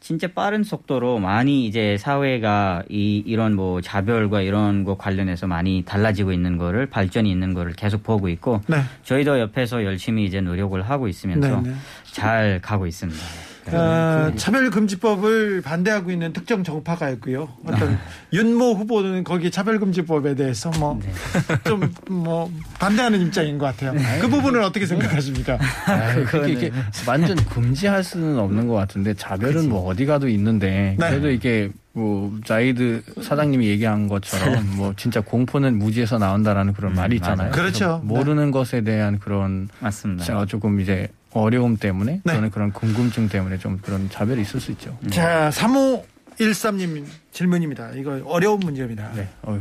진짜 0.00 0.28
빠른 0.28 0.64
속도로 0.64 1.18
많이 1.18 1.66
이제 1.66 1.98
사회가 1.98 2.84
이 2.88 3.22
이런 3.26 3.54
뭐 3.54 3.82
자별과 3.82 4.40
이런 4.40 4.84
거 4.84 4.96
관련해서 4.96 5.46
많이 5.46 5.84
달라지고 5.84 6.32
있는 6.32 6.56
거를 6.56 6.86
발전이 6.86 7.30
있는 7.30 7.52
거를 7.52 7.74
계속 7.74 8.02
보고 8.02 8.30
있고 8.30 8.62
네. 8.66 8.78
저희도 9.04 9.38
옆에서 9.38 9.84
열심히 9.84 10.24
이제 10.24 10.40
노력을 10.40 10.80
하고 10.82 11.06
있으면서 11.06 11.60
네, 11.60 11.70
네. 11.70 11.76
잘 12.12 12.60
가고 12.62 12.86
있습니다. 12.86 13.49
어, 13.66 14.32
차별금지법을 14.36 15.62
반대하고 15.62 16.10
있는 16.10 16.32
특정 16.32 16.64
정파가 16.64 17.10
있고요. 17.10 17.48
어떤 17.64 17.98
윤모 18.32 18.74
후보는 18.74 19.24
거기 19.24 19.50
차별금지법에 19.50 20.34
대해서 20.34 20.70
뭐 20.78 21.00
좀뭐 22.08 22.50
반대하는 22.78 23.20
입장인 23.20 23.58
것 23.58 23.66
같아요. 23.66 23.94
그 24.20 24.28
부분은 24.28 24.64
어떻게 24.64 24.86
생각하십니까? 24.86 25.58
아, 25.86 26.14
그게 26.24 26.52
이게 26.52 26.72
완전 27.06 27.36
금지할 27.36 28.02
수는 28.02 28.38
없는 28.38 28.66
것 28.66 28.74
같은데 28.74 29.14
자별은 29.14 29.68
뭐 29.68 29.86
어디 29.86 30.06
가도 30.06 30.28
있는데 30.28 30.96
네. 30.98 31.08
그래도 31.10 31.30
이게 31.30 31.70
뭐 31.92 32.38
자이드 32.44 33.02
사장님이 33.22 33.66
얘기한 33.68 34.08
것처럼 34.08 34.64
뭐 34.76 34.94
진짜 34.96 35.20
공포는 35.20 35.78
무지에서 35.78 36.18
나온다라는 36.18 36.72
그런 36.72 36.94
말이 36.94 37.16
있잖아요. 37.16 37.50
그렇죠. 37.50 38.00
그래서 38.00 38.00
모르는 38.04 38.50
것에 38.50 38.82
대한 38.82 39.18
그런 39.18 39.68
맞습니다. 39.80 40.24
자, 40.24 40.46
조금 40.46 40.80
이제 40.80 41.08
어려움 41.32 41.76
때문에 41.76 42.20
네. 42.24 42.34
또는 42.34 42.50
그런 42.50 42.72
궁금증 42.72 43.28
때문에 43.28 43.58
좀 43.58 43.78
그런 43.82 44.08
자별이 44.08 44.42
있을 44.42 44.60
수 44.60 44.72
있죠. 44.72 44.96
자, 45.10 45.50
3513님 45.50 47.04
질문입니다. 47.32 47.90
이거 47.92 48.20
어려운 48.24 48.60
문제입니다. 48.60 49.12
네, 49.14 49.28
어휴, 49.42 49.60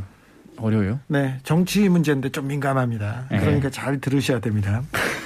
어려워요. 0.58 1.00
네, 1.08 1.40
정치 1.44 1.88
문제인데 1.90 2.30
좀 2.30 2.48
민감합니다. 2.48 3.28
네. 3.32 3.40
그러니까 3.40 3.70
잘 3.70 4.00
들으셔야 4.00 4.40
됩니다. 4.40 4.82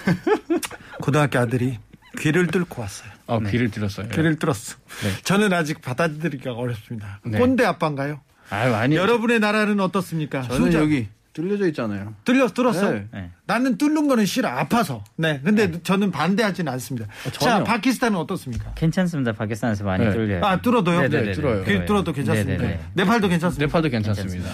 고등학교 1.02 1.40
아들이 1.40 1.80
귀를 2.20 2.48
뚫고 2.48 2.82
왔어요. 2.82 3.10
아, 3.28 3.40
귀를 3.40 3.72
들었어요. 3.72 4.10
귀를 4.10 4.38
뚫었어. 4.38 4.78
네. 5.04 5.22
저는 5.24 5.54
아직 5.54 5.82
받아들이기가 5.82 6.54
어렵습니다. 6.54 7.20
네. 7.26 7.40
꼰대 7.40 7.64
아빠인가요? 7.66 8.22
아유, 8.50 8.74
아니. 8.76 8.96
여러분의 8.96 9.40
나라는 9.40 9.80
어떻습니까? 9.80 10.42
저는 10.44 10.68
수자. 10.68 10.80
여기 10.80 11.08
뚫려져 11.32 11.66
있잖아요. 11.68 12.14
뚫려 12.26 12.50
뚫었어. 12.50 12.92
네. 12.92 13.08
네. 13.12 13.32
나는 13.48 13.78
뚫는 13.78 14.08
거는 14.08 14.26
싫어. 14.26 14.50
아파서. 14.50 15.04
네. 15.16 15.42
근데 15.44 15.82
저는 15.82 16.12
반대하지는 16.12 16.72
않습니다. 16.74 17.08
자, 17.24 17.32
전혀. 17.32 17.64
파키스탄은 17.64 18.18
어떻습니까? 18.20 18.74
괜찮습니다. 18.76 19.32
파키스탄에서 19.32 19.84
많이 19.84 20.06
네. 20.06 20.12
뚫려요. 20.12 20.46
아, 20.46 20.62
뚫어도요? 20.62 21.02
네네네. 21.02 21.26
네, 21.26 21.32
뚫어요. 21.32 21.64
귀 21.64 21.86
뚫어도 21.86 22.14
괜찮습니다. 22.14 22.62
네네네. 22.62 22.84
네팔도 22.94 23.30
괜찮습니다. 23.30 23.66
네팔도 23.66 23.90
괜찮습니다. 23.90 24.50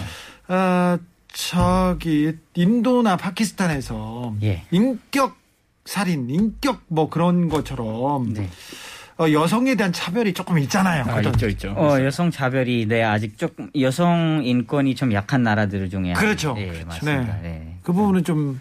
아, 0.48 0.98
저기 1.32 2.32
인도나 2.54 3.16
파키스탄에서 3.16 4.34
예. 4.42 4.64
인격 4.70 5.36
살인, 5.84 6.28
인격 6.30 6.82
뭐 6.88 7.08
그런 7.08 7.48
것처럼 7.48 8.32
네. 8.32 8.48
어, 9.18 9.30
여성에 9.30 9.74
대한 9.74 9.92
차별이 9.92 10.32
조금 10.32 10.58
있잖아요. 10.58 11.04
아, 11.06 11.20
있죠, 11.20 11.48
있죠. 11.48 11.74
어, 11.76 12.02
여성 12.02 12.30
자별이 12.30 12.86
네 12.86 13.02
아직 13.02 13.36
조금 13.36 13.70
여성 13.78 14.40
인권이 14.44 14.94
좀 14.94 15.12
약한 15.12 15.42
나라들 15.42 15.90
중에 15.90 16.14
그렇죠. 16.14 16.54
네, 16.54 16.66
그렇죠. 16.66 16.86
맞습니다. 16.86 17.36
네. 17.36 17.42
네. 17.42 17.76
그 17.82 17.92
부분은 17.92 18.24
좀 18.24 18.60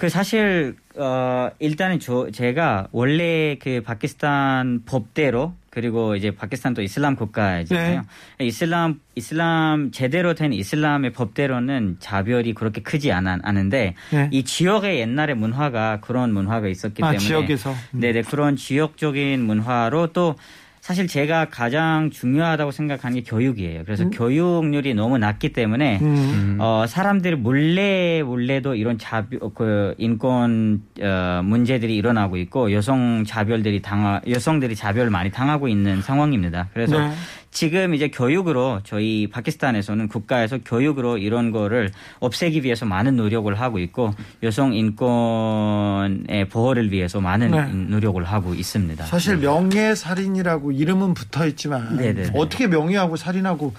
그 0.00 0.08
사실 0.08 0.76
어 0.96 1.50
일단은 1.58 2.00
저 2.00 2.30
제가 2.30 2.88
원래 2.90 3.58
그 3.60 3.82
파키스탄 3.84 4.84
법대로 4.86 5.52
그리고 5.70 6.16
이제 6.16 6.32
파키스탄도 6.32 6.82
이슬람 6.82 7.14
국가잖아요. 7.14 8.02
이슬람 8.40 9.00
이슬람 9.14 9.92
제대로 9.92 10.34
된 10.34 10.52
이슬람의 10.52 11.12
법대로는 11.12 11.96
자별이 12.00 12.54
그렇게 12.54 12.82
크지 12.82 13.12
않아, 13.12 13.38
않은데 13.42 13.94
네. 14.10 14.28
이 14.32 14.42
지역의 14.42 14.98
옛날의 14.98 15.36
문화가 15.36 16.00
그런 16.00 16.32
문화가 16.32 16.66
있었기 16.66 17.02
아, 17.04 17.12
때문에 17.12 17.18
지역에서. 17.18 17.72
음. 17.94 18.00
네네 18.00 18.22
그런 18.22 18.56
지역적인 18.56 19.44
문화로 19.44 20.08
또 20.12 20.34
사실 20.80 21.06
제가 21.06 21.46
가장 21.46 22.10
중요하다고 22.10 22.70
생각하는 22.70 23.16
게 23.16 23.22
교육이에요. 23.22 23.84
그래서 23.84 24.08
교육률이 24.08 24.94
너무 24.94 25.18
낮기 25.18 25.52
때문에 25.52 25.98
음. 26.00 26.56
어, 26.58 26.84
사람들이 26.88 27.36
몰래 27.36 28.22
몰래도 28.22 28.74
이런 28.74 28.96
자비, 28.96 29.38
그 29.54 29.94
인권 29.98 30.82
어, 31.00 31.42
문제들이 31.44 31.94
일어나고 31.94 32.38
있고 32.38 32.72
여성 32.72 33.24
자별들이 33.24 33.82
당하, 33.82 34.20
여성들이 34.26 34.74
자별을 34.74 35.10
많이 35.10 35.30
당하고 35.30 35.68
있는 35.68 36.00
상황입니다. 36.00 36.68
그래서 36.72 36.98
네. 36.98 37.10
지금 37.50 37.94
이제 37.94 38.08
교육으로 38.08 38.80
저희 38.84 39.26
파키스탄에서는 39.26 40.06
국가에서 40.08 40.58
교육으로 40.64 41.18
이런 41.18 41.50
거를 41.50 41.90
없애기 42.20 42.62
위해서 42.62 42.86
많은 42.86 43.16
노력을 43.16 43.52
하고 43.58 43.78
있고 43.80 44.14
여성 44.44 44.72
인권의 44.72 46.48
보호를 46.48 46.92
위해서 46.92 47.20
많은 47.20 47.50
네. 47.50 47.66
노력을 47.94 48.22
하고 48.22 48.54
있습니다. 48.54 49.04
사실 49.06 49.36
명예 49.38 49.94
살인이라고 49.94 50.72
이름은 50.72 51.14
붙어 51.14 51.46
있지만 51.46 51.96
네네네. 51.96 52.30
어떻게 52.34 52.68
명예하고 52.68 53.16
살인하고 53.16 53.74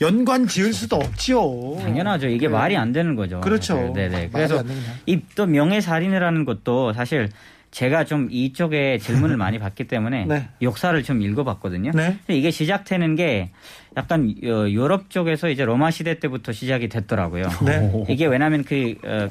연관 0.00 0.46
지을 0.46 0.72
수도 0.74 0.96
없지요. 0.96 1.78
당연하죠. 1.80 2.26
이게 2.28 2.48
말이 2.48 2.76
안 2.76 2.92
되는 2.92 3.14
거죠. 3.14 3.40
그렇죠. 3.40 3.92
네네. 3.94 4.30
그래서. 4.32 4.62
이 5.06 5.20
또 5.36 5.46
명예 5.46 5.80
살인이라는 5.80 6.44
것도 6.44 6.92
사실 6.92 7.28
제가 7.74 8.04
좀 8.04 8.28
이쪽에 8.30 8.98
질문을 8.98 9.36
많이 9.36 9.58
받기 9.58 9.84
때문에 9.84 10.26
네. 10.30 10.48
역사를 10.62 11.02
좀 11.02 11.20
읽어봤거든요. 11.20 11.90
네. 11.92 12.16
이게 12.28 12.52
시작되는 12.52 13.16
게 13.16 13.50
약간 13.96 14.32
어, 14.44 14.68
유럽 14.68 15.10
쪽에서 15.10 15.48
이제 15.50 15.64
로마 15.64 15.90
시대 15.90 16.20
때부터 16.20 16.52
시작이 16.52 16.88
됐더라고요. 16.88 17.48
네. 17.66 17.92
이게 18.08 18.26
왜냐하면 18.26 18.62
그, 18.62 18.94
어, 19.02 19.28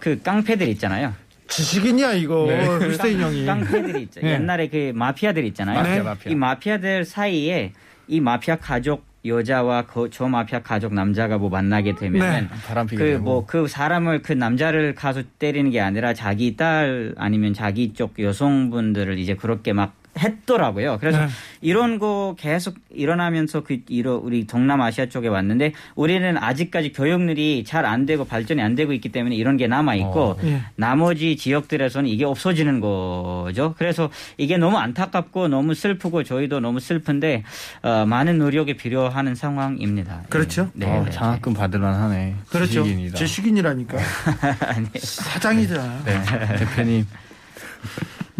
그 0.00 0.20
깡패들 0.20 0.68
있잖아요. 0.70 1.14
지식인이야 1.46 2.14
이거 2.14 2.46
후스테인 2.82 3.20
형이. 3.20 3.46
깡패들이 3.46 4.02
있죠. 4.02 4.20
네. 4.22 4.32
옛날에 4.32 4.66
그 4.68 4.90
마피아들 4.96 5.44
있잖아요. 5.46 5.78
마피아, 5.78 6.02
마피아. 6.02 6.32
이 6.32 6.34
마피아들 6.34 7.04
사이에 7.04 7.72
이 8.08 8.20
마피아 8.20 8.56
가족 8.56 9.06
여자와 9.28 9.82
그, 9.82 10.08
저 10.10 10.26
마피아 10.28 10.62
가족 10.62 10.94
남자가 10.94 11.38
뭐 11.38 11.48
만나게 11.50 11.94
되면은 11.94 12.40
네. 12.42 12.48
바람피게 12.66 13.02
그 13.02 13.10
되고. 13.10 13.22
뭐그 13.22 13.68
사람을 13.68 14.22
그 14.22 14.32
남자를 14.32 14.94
가서 14.94 15.22
때리는 15.38 15.70
게 15.70 15.80
아니라 15.80 16.14
자기 16.14 16.56
딸 16.56 17.14
아니면 17.16 17.54
자기 17.54 17.92
쪽 17.92 18.18
여성분들을 18.18 19.18
이제 19.18 19.34
그렇게 19.34 19.72
막 19.72 19.94
했더라고요. 20.18 20.98
그래서 21.00 21.18
네. 21.20 21.28
이런 21.60 21.98
거 21.98 22.36
계속 22.38 22.76
일어나면서 22.90 23.62
그 23.64 23.78
이러 23.88 24.16
우리 24.16 24.46
동남아시아 24.46 25.06
쪽에 25.06 25.28
왔는데 25.28 25.72
우리는 25.94 26.36
아직까지 26.38 26.92
교육률이 26.92 27.64
잘 27.64 27.88
안 27.88 28.04
되고 28.06 28.24
발전이 28.24 28.60
안 28.60 28.74
되고 28.74 28.92
있기 28.92 29.08
때문에 29.10 29.34
이런 29.34 29.56
게 29.56 29.66
남아 29.66 29.94
있고 29.96 30.20
어. 30.20 30.36
예. 30.44 30.62
나머지 30.76 31.36
지역들에서는 31.36 32.08
이게 32.10 32.24
없어지는 32.24 32.80
거죠. 32.80 33.74
그래서 33.78 34.10
이게 34.36 34.58
너무 34.58 34.76
안타깝고 34.76 35.48
너무 35.48 35.74
슬프고 35.74 36.22
저희도 36.22 36.60
너무 36.60 36.80
슬픈데 36.80 37.44
어, 37.82 38.04
많은 38.06 38.38
노력이 38.38 38.76
필요하는 38.76 39.34
상황입니다. 39.34 40.22
그렇죠. 40.28 40.70
네, 40.74 40.86
어, 40.86 41.04
네, 41.04 41.10
장학금 41.10 41.54
받을만하네. 41.54 42.34
그렇죠. 42.50 42.82
지식인이다. 42.84 43.16
지식인이라니까. 43.16 43.98
아니, 44.68 44.86
사장이다. 44.98 46.04
네, 46.04 46.22
대표님. 46.58 47.06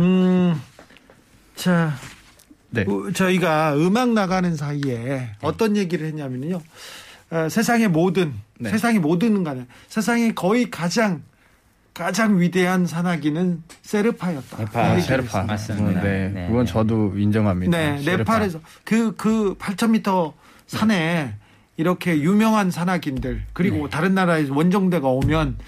음, 0.01 0.61
자, 1.59 1.93
네. 2.71 2.83
어, 2.83 3.11
저희가 3.13 3.75
음악 3.77 4.11
나가는 4.13 4.55
사이에 4.57 5.31
어떤 5.43 5.77
얘기를 5.77 6.07
했냐면요. 6.07 6.61
어, 7.31 7.49
세상의 7.49 7.89
모든, 7.89 8.33
네. 8.61 8.71
세상의 8.71 9.01
모든 9.01 9.43
간에 9.43 9.67
세상에 9.89 10.33
거의 10.33 10.71
가장, 10.71 11.23
가장 11.93 12.41
위대한 12.41 12.87
산악인은 12.87 13.65
세르파였다. 13.83 14.61
얘기를 14.61 15.03
셰르파. 15.03 15.41
했습니다. 15.41 15.45
맞습니다. 15.53 16.03
네, 16.03 16.29
네, 16.29 16.47
그건 16.47 16.65
네. 16.65 16.73
저도 16.73 17.13
인정합니다. 17.19 17.77
네, 17.77 18.03
셰르파. 18.03 18.35
네팔에서 18.35 18.61
그, 18.85 19.17
그 19.17 19.57
8,000m 19.59 20.33
산에 20.69 21.35
이렇게 21.77 22.21
유명한 22.21 22.71
산악인들, 22.71 23.45
그리고 23.53 23.89
다른 23.89 24.15
나라에서 24.15 24.55
원정대가 24.55 25.09
오면 25.09 25.59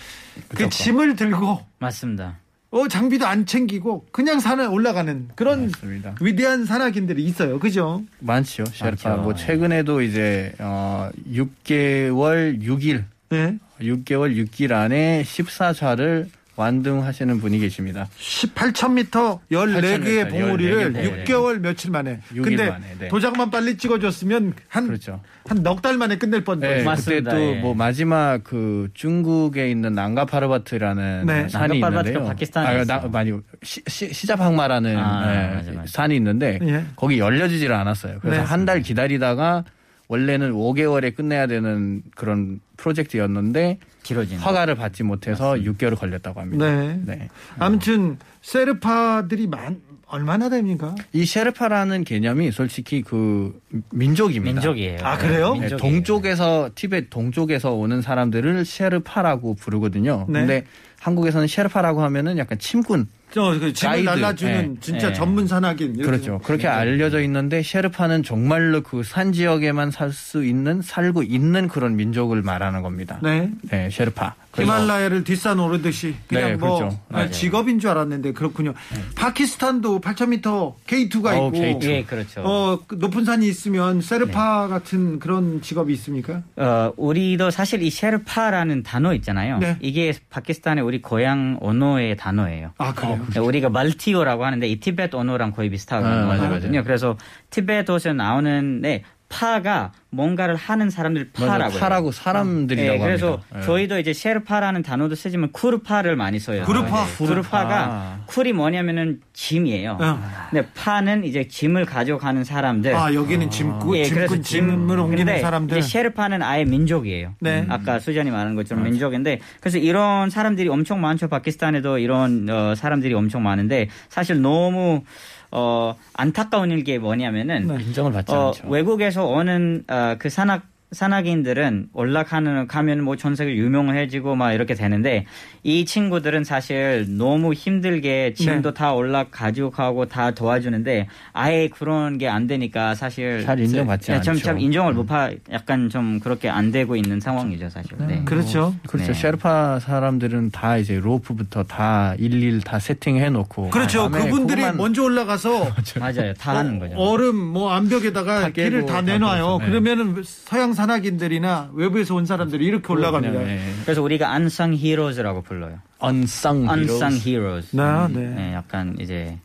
그 0.49 0.57
그쵸. 0.57 0.69
짐을 0.71 1.17
들고 1.17 1.61
맞습니다. 1.79 2.39
어, 2.73 2.87
장비도 2.87 3.27
안 3.27 3.47
챙기고 3.47 4.07
그냥 4.13 4.39
산에 4.39 4.65
올라가는 4.65 5.29
그런 5.35 5.67
맞습니다. 5.73 6.15
위대한 6.21 6.65
산악인들이 6.65 7.25
있어요. 7.25 7.59
그죠? 7.59 8.03
많죠, 8.21 8.65
셰르파. 8.67 9.09
많죠. 9.09 9.23
뭐 9.23 9.35
최근에도 9.35 10.03
이제 10.03 10.53
어 10.61 11.11
6개월 11.29 12.63
6일, 12.63 13.05
네. 13.31 13.59
6개월 13.81 14.37
6일 14.37 14.71
안에 14.73 15.23
14차를 15.25 16.29
완등하시는 16.61 17.41
분이 17.41 17.59
계십니다. 17.59 18.09
18,000m 18.19 19.41
14개의 19.51 20.27
14,000m, 20.27 20.31
봉우리를 20.31 20.93
14개. 20.93 21.25
6개월 21.25 21.59
며칠 21.61 21.91
만에. 21.91 22.21
근데 22.35 22.69
만에, 22.69 22.85
네. 22.99 23.09
도장만 23.09 23.51
빨리 23.51 23.77
찍어줬으면 23.79 24.55
한 24.69 24.87
그렇죠. 24.87 25.21
한 25.47 25.63
넉 25.63 25.81
달 25.81 25.97
만에 25.97 26.17
끝낼 26.19 26.45
뻔. 26.45 26.61
네, 26.61 26.69
뻔했어요. 26.69 26.85
맞습니다. 26.85 27.31
그때 27.33 27.57
예. 27.57 27.61
또뭐 27.63 27.75
마지막 27.75 28.45
그 28.45 28.89
중국에 28.95 29.71
있는 29.71 29.95
난가파르바트라는 29.95 31.25
네. 31.27 31.49
산이 31.49 31.77
있는데요. 31.79 32.25
파키스탄에 32.25 32.67
아, 32.67 32.73
있어요. 32.83 32.85
나, 32.85 33.09
많이 33.09 33.33
시, 33.63 33.83
시, 33.87 34.13
시자팡마라는 34.13 34.97
아, 34.99 35.63
예. 35.67 35.83
산이 35.87 36.15
있는데 36.17 36.59
예. 36.63 36.85
거기 36.97 37.19
열려지질 37.19 37.73
않았어요. 37.73 38.19
그래서 38.21 38.43
네. 38.43 38.47
한달 38.47 38.83
기다리다가 38.83 39.65
원래는 40.09 40.53
5개월에 40.53 41.15
끝내야 41.17 41.47
되는 41.47 42.03
그런 42.17 42.61
프로젝트였는데 42.77 43.79
길어지는. 44.11 44.43
허가를 44.43 44.75
받지 44.75 45.03
못해서 45.05 45.55
6개월 45.55 45.97
걸렸다고 45.97 46.41
합니다. 46.41 46.67
네. 46.67 47.01
네. 47.05 47.29
아무튼 47.59 48.19
세르파들이 48.43 49.47
많 49.47 49.81
얼마나 50.07 50.49
됩니까? 50.49 50.97
이 51.13 51.25
셰르파라는 51.25 52.03
개념이 52.03 52.51
솔직히 52.51 53.03
그 53.03 53.61
민족입니다. 53.93 54.55
민족이에요. 54.55 54.99
아, 55.03 55.17
그래요? 55.17 55.55
네, 55.55 55.61
민족이에요. 55.61 55.77
동쪽에서 55.77 56.71
티베트 56.75 57.11
동쪽에서 57.11 57.73
오는 57.75 58.03
사람들을 58.03 58.65
셰르파라고 58.65 59.55
부르거든요. 59.55 60.27
네. 60.29 60.41
근데 60.41 60.65
한국에서는 60.99 61.47
셰르파라고 61.47 62.03
하면은 62.03 62.39
약간 62.39 62.59
침군 62.59 63.07
저그 63.33 63.73
짐을. 63.73 64.05
날라주는 64.05 64.75
네. 64.75 64.81
진짜 64.81 65.09
네. 65.09 65.13
전문 65.15 65.47
산악인. 65.47 66.03
그렇죠. 66.03 66.39
그렇게 66.45 66.67
알려져 66.69 67.21
있는데 67.23 67.63
셰르파는 67.63 68.23
정말로 68.23 68.83
그 68.83 69.03
산 69.05 69.33
지역에만 69.33 69.91
살 69.91 70.13
수 70.13 70.45
있는 70.45 70.83
살고 70.83 71.23
있는 71.23 71.69
그런 71.69 71.97
민족을 71.97 72.43
말하는 72.43 72.83
겁니다. 72.83 73.19
네. 73.23 73.51
네, 73.63 73.89
셰르파. 73.91 74.35
히말라야를 74.57 75.23
뒷산 75.23 75.61
오르듯이 75.61 76.17
그냥 76.27 76.51
네, 76.51 76.57
뭐 76.57 76.79
그렇죠. 76.79 77.01
아. 77.13 77.29
직업인 77.31 77.79
줄 77.79 77.91
알았는데 77.91 78.33
그렇군요. 78.33 78.75
파키스탄도 79.15 80.01
8,000m 80.01 80.75
K2가 80.87 81.27
어, 81.27 81.47
있고 81.49 81.53
K2. 81.53 81.83
예, 81.85 82.03
그렇죠. 82.05 82.41
어, 82.45 82.81
그 82.87 82.97
높은 82.97 83.25
산이 83.25 83.47
있으면 83.47 84.01
세르파 84.01 84.67
같은 84.69 85.21
그런 85.21 85.63
직업이 85.63 85.93
있습니까? 85.93 86.43
어, 86.57 86.93
우리도 86.97 87.51
사실 87.51 87.83
이 87.83 87.91
셰르파라는 87.91 88.83
단어 88.83 89.15
있잖아요. 89.15 89.59
네. 89.59 89.77
이게 89.81 90.13
파키스탄의 90.31 90.83
우리 90.83 91.01
고향 91.01 91.57
언어의 91.61 92.17
단어예요. 92.17 92.73
아, 92.79 92.93
그래요? 92.93 93.20
네, 93.35 93.41
우리가 93.41 93.69
발티어라고 93.69 94.45
하는데 94.45 94.67
이 94.67 94.81
티베트 94.81 95.17
언어랑 95.17 95.53
거의 95.53 95.71
비슷하거든요. 95.71 96.13
아, 96.13 96.27
맞아요, 96.27 96.51
거든요. 96.51 96.83
그래서 96.85 97.17
티베트에서 97.51 98.13
나오는 98.13 98.81
네, 98.81 99.03
파가 99.31 99.93
뭔가를 100.11 100.57
하는 100.57 100.91
사람들. 100.91 101.31
파라고. 101.33 101.79
파라고 101.79 102.11
사람들이라고 102.13 102.99
네, 102.99 103.05
그래서 103.05 103.33
합니다. 103.35 103.47
네. 103.61 103.63
저희도 103.63 103.99
이제 104.01 104.13
셰르파라는 104.13 104.83
단어도 104.83 105.15
쓰지만 105.15 105.53
쿠르파를 105.53 106.17
많이 106.17 106.41
써요. 106.41 106.65
쿠르파? 106.65 107.05
네, 107.07 107.13
쿠르파가 107.17 108.19
쿨이 108.27 108.53
뭐냐면은 108.53 109.21
짐이에요. 109.33 109.99
어. 110.01 110.21
근데 110.51 110.69
파는 110.75 111.25
이제 111.25 111.47
짐을 111.47 111.87
가져가는 111.87 112.43
사람들. 112.43 112.93
아, 112.95 113.15
여기는 113.15 113.49
짐꾼, 113.51 113.97
예, 113.99 114.09
그래서 114.09 114.35
짐꾼, 114.35 114.43
짐을 114.43 114.99
옮기는 114.99 115.41
사람들. 115.41 115.79
이제 115.79 115.89
셰르파는 115.89 116.43
아예 116.43 116.65
민족이에요. 116.65 117.35
네. 117.41 117.65
아까 117.69 118.01
수잔이 118.01 118.33
말한 118.33 118.57
것처럼 118.57 118.83
민족인데 118.83 119.39
그래서 119.61 119.79
이런 119.79 120.29
사람들이 120.29 120.69
엄청 120.69 121.01
많죠. 121.01 121.29
파키스탄에도 121.29 121.99
이런 121.99 122.51
어, 122.51 122.75
사람들이 122.75 123.15
엄청 123.15 123.45
많은데 123.45 123.89
사실 124.09 124.43
너무 124.43 125.05
어, 125.53 125.97
안타까운 126.15 126.71
일게 126.71 126.99
뭐냐면은 126.99 127.67
네. 127.67 127.83
인정을 127.83 128.13
받지 128.13 128.33
어, 128.33 128.49
않죠. 128.49 128.69
외국에서 128.69 129.27
오는 129.27 129.85
어, 129.89 130.17
그 130.19 130.31
산악 130.31 130.70
산악인들은 130.93 131.89
올라가는 131.93 132.67
가면 132.67 133.03
뭐 133.05 133.17
전 133.17 133.37
세계 133.37 133.55
유명해지고 133.55 134.35
막 134.35 134.53
이렇게 134.53 134.75
되는데 134.75 135.27
이 135.63 135.85
친구들은 135.85 136.43
사실 136.45 137.05
너무 137.19 137.53
힘들게 137.53 138.33
짐도 138.35 138.71
네. 138.71 138.75
다 138.75 138.95
올라 138.95 139.25
가지고 139.31 139.71
가고 139.71 140.07
다 140.07 140.31
도와주는데 140.31 141.07
아예 141.35 141.69
그런 141.69 142.17
게 142.19 142.27
안 142.31 142.47
되니까 142.47 142.95
사실 142.95 143.43
잘 143.45 143.59
인정받지 143.61 144.13
네, 144.13 144.21
좀, 144.23 144.33
않죠. 144.35 144.45
참 144.45 144.59
인정을 144.61 144.95
못 144.95 145.07
파 145.11 145.29
약간 145.53 145.91
좀 145.91 146.21
그렇게 146.21 146.49
안 146.49 146.71
되고 146.71 146.95
있는 146.95 147.19
상황이죠 147.21 147.69
사실. 147.69 147.97
네. 148.07 148.23
그렇죠. 148.25 148.75
그렇죠. 148.87 149.13
네. 149.13 149.19
셰르파 149.19 149.81
사람들은 149.81 150.51
다 150.53 150.77
이제 150.77 150.99
로프부터 151.01 151.65
다 151.65 152.15
일일 152.19 152.61
다 152.61 152.79
세팅해 152.79 153.31
놓고 153.31 153.71
그렇죠. 153.71 154.09
그분들이 154.11 154.61
그것만 154.61 154.77
먼저 154.77 155.03
올라가서 155.03 155.73
맞아요. 155.99 156.33
다 156.35 156.57
하는 156.57 156.79
거죠. 156.79 156.95
얼음 156.97 157.35
뭐 157.37 157.73
암벽에다가 157.73 158.41
다 158.43 158.49
길을 158.51 158.87
다다 158.87 159.03
내놔요. 159.03 159.59
네. 159.61 159.67
그러면은 159.67 160.23
서양 160.25 160.73
산악인들이나 160.81 161.71
외부에서 161.75 162.15
온 162.15 162.25
사람들이 162.25 162.65
이렇게 162.65 162.91
올라갑니다. 162.93 163.43
예. 163.43 163.61
그래서 163.85 164.03
우리가 164.03 164.33
unsung 164.35 164.77
heroes라고 164.83 165.43
불러요. 165.43 165.79
unsung 166.03 166.65
heroes. 166.67 166.93
unsung 167.03 167.29
heroes. 167.29 167.77
나, 167.77 168.07
음, 168.07 168.15
네. 168.15 168.21
네, 168.29 168.55
약간 168.55 168.97
이제 168.99 169.39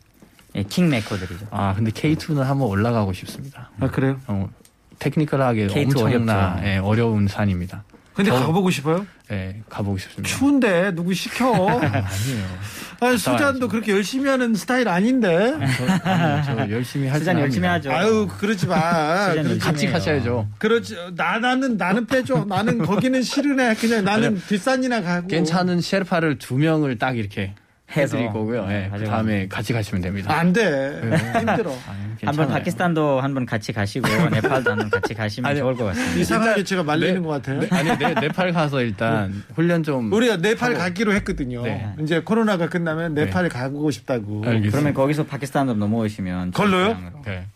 예, 0.54 0.62
킹메이커들이죠. 0.62 1.48
아 1.50 1.74
근데 1.74 1.90
K2는 1.90 2.36
한번 2.42 2.68
올라가고 2.68 3.12
싶습니다. 3.12 3.70
아 3.80 3.90
그래요? 3.90 4.18
어, 4.26 4.48
테크니컬하게 4.98 5.66
K2 5.66 5.84
엄청나 5.84 6.52
어렵죠. 6.54 6.66
예, 6.66 6.78
어려운 6.78 7.28
산입니다. 7.28 7.84
근데 8.16 8.30
저- 8.30 8.38
가보고 8.46 8.70
싶어요? 8.70 9.06
예, 9.30 9.60
가보고 9.68 9.98
싶습니다. 9.98 10.26
추운데 10.34 10.90
누구 10.94 11.12
시켜? 11.12 11.52
아니에요. 11.78 12.46
아니, 13.00 13.18
수잔도 13.18 13.68
그렇게 13.68 13.92
열심히 13.92 14.30
하는 14.30 14.54
스타일 14.54 14.88
아닌데. 14.88 15.52
저, 15.76 16.08
아니요, 16.10 16.42
저 16.46 16.70
열심히 16.70 17.08
할 17.08 17.18
수잔 17.18 17.38
열심히 17.38 17.68
하죠. 17.68 17.92
아유 17.92 18.26
그러지 18.38 18.66
마. 18.66 19.28
수잔 19.28 19.36
열심히 19.44 19.58
같이. 19.58 19.86
가셔야죠. 19.88 20.48
그렇지. 20.58 20.96
나 21.14 21.38
나는 21.38 21.76
나는 21.76 22.06
빼줘. 22.06 22.46
나는 22.48 22.78
거기는 22.78 23.22
싫으네. 23.22 23.74
그냥 23.74 24.04
나는 24.04 24.40
뒷산이나 24.48 25.02
가고. 25.02 25.28
괜찮은 25.28 25.82
셰르파를 25.82 26.38
두 26.38 26.56
명을 26.56 26.96
딱 26.96 27.18
이렇게 27.18 27.54
해드릴 27.94 28.26
거고요. 28.32 28.64
예, 28.64 28.68
네, 28.68 28.84
그 28.86 28.90
가져가면. 28.90 29.10
다음에 29.10 29.48
같이 29.48 29.72
가시면 29.72 30.02
됩니다. 30.02 30.36
안 30.36 30.52
돼. 30.52 31.00
힘들어. 31.38 31.70
한번 31.72 32.16
괜찮아요. 32.18 32.48
파키스탄도 32.48 33.20
한 33.20 33.34
번 33.34 33.46
같이 33.46 33.72
가시고 33.72 34.08
네팔도 34.32 34.70
한 34.72 34.78
번 34.78 34.90
같이 34.90 35.14
가시면 35.14 35.50
아니요. 35.50 35.62
좋을 35.64 35.76
것 35.76 35.84
같습니다. 35.86 36.16
이상하게 36.18 36.64
제가 36.64 36.82
말리는 36.82 37.14
네, 37.14 37.20
것 37.20 37.28
같아요. 37.28 37.60
네, 37.60 37.68
아니 37.70 37.96
네, 37.98 38.14
네팔 38.22 38.52
가서 38.52 38.80
일단 38.82 39.42
훈련 39.54 39.82
좀 39.82 40.12
우리가 40.12 40.38
네팔 40.38 40.74
가기로 40.74 41.12
했거든요. 41.14 41.62
네. 41.62 41.86
이제 42.00 42.20
코로나가 42.20 42.68
끝나면 42.68 43.14
네팔 43.14 43.48
가고 43.48 43.90
싶다고. 43.90 44.42
알겠습니다. 44.44 44.70
그러면 44.70 44.94
거기서 44.94 45.24
파키스탄으로 45.26 45.76
넘어오시면 45.76 46.52
걸로요? 46.52 46.98
네. 47.24 47.46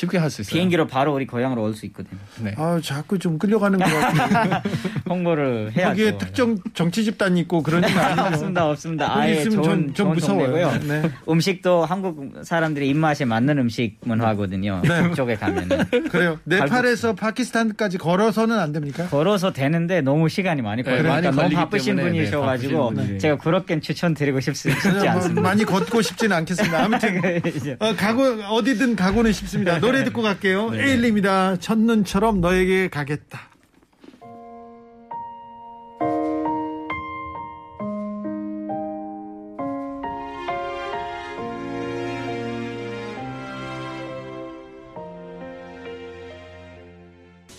쉽게 0.00 0.18
할 0.18 0.30
수 0.30 0.40
있어요. 0.42 0.52
비행기로 0.54 0.86
바로 0.86 1.12
우리 1.14 1.26
고향으로 1.26 1.62
올 1.62 1.74
수 1.74 1.84
있거든요. 1.86 2.18
네. 2.40 2.54
아 2.56 2.80
자꾸 2.82 3.18
좀 3.18 3.38
끌려가는 3.38 3.78
것 3.78 3.84
같아요. 3.84 4.62
홍보를 5.08 5.72
해야죠. 5.76 5.88
거기에 5.90 6.18
특정 6.18 6.58
정치 6.74 7.04
집단 7.04 7.36
있고 7.38 7.62
그런 7.62 7.80
거 7.82 7.88
아니에요? 7.88 8.26
없습니다, 8.32 8.68
없습니다. 8.70 9.16
아예 9.18 9.32
있으면 9.38 9.62
좋은, 9.62 9.64
좀, 9.64 9.94
좀 9.94 9.94
좋은 9.94 10.14
무서워요. 10.14 10.72
네. 10.86 11.10
음식도 11.28 11.84
한국 11.84 12.32
사람들의 12.42 12.88
입맛에 12.88 13.24
맞는 13.24 13.58
음식 13.58 13.96
문화거든요. 14.02 14.82
네. 14.84 15.08
그쪽에 15.08 15.34
가면은 15.36 15.84
그래요. 16.10 16.38
네팔에서 16.44 17.14
파키스탄까지 17.14 17.98
걸어서는 17.98 18.58
안 18.58 18.72
됩니까? 18.72 19.06
걸어서 19.08 19.52
되는데 19.52 20.00
너무 20.00 20.28
시간이 20.28 20.62
많이 20.62 20.82
네, 20.82 20.90
걸리니까 20.90 21.32
많이 21.32 21.36
너무 21.36 21.50
바쁘신 21.50 21.96
네, 21.96 22.02
분이셔가지고 22.04 22.90
분이. 22.94 23.18
제가 23.18 23.38
그렇게 23.38 23.78
추천드리고 23.80 24.40
싶, 24.40 24.54
싶지 24.56 24.88
뭐 24.88 25.08
않습니다. 25.10 25.40
많이 25.42 25.64
걷고 25.64 26.02
싶지는 26.02 26.36
않겠습니다. 26.38 26.78
아무튼 26.84 27.40
이제 27.46 27.76
어, 27.78 27.94
가고 27.96 28.22
어디든 28.48 28.96
가고는 28.96 29.32
싶습니다. 29.32 29.78
노래 29.90 30.04
듣고 30.04 30.22
갈게요. 30.22 30.70
에일리입니다. 30.72 31.56
첫눈처럼 31.56 32.40
너에게 32.40 32.88
가겠다. 32.88 33.40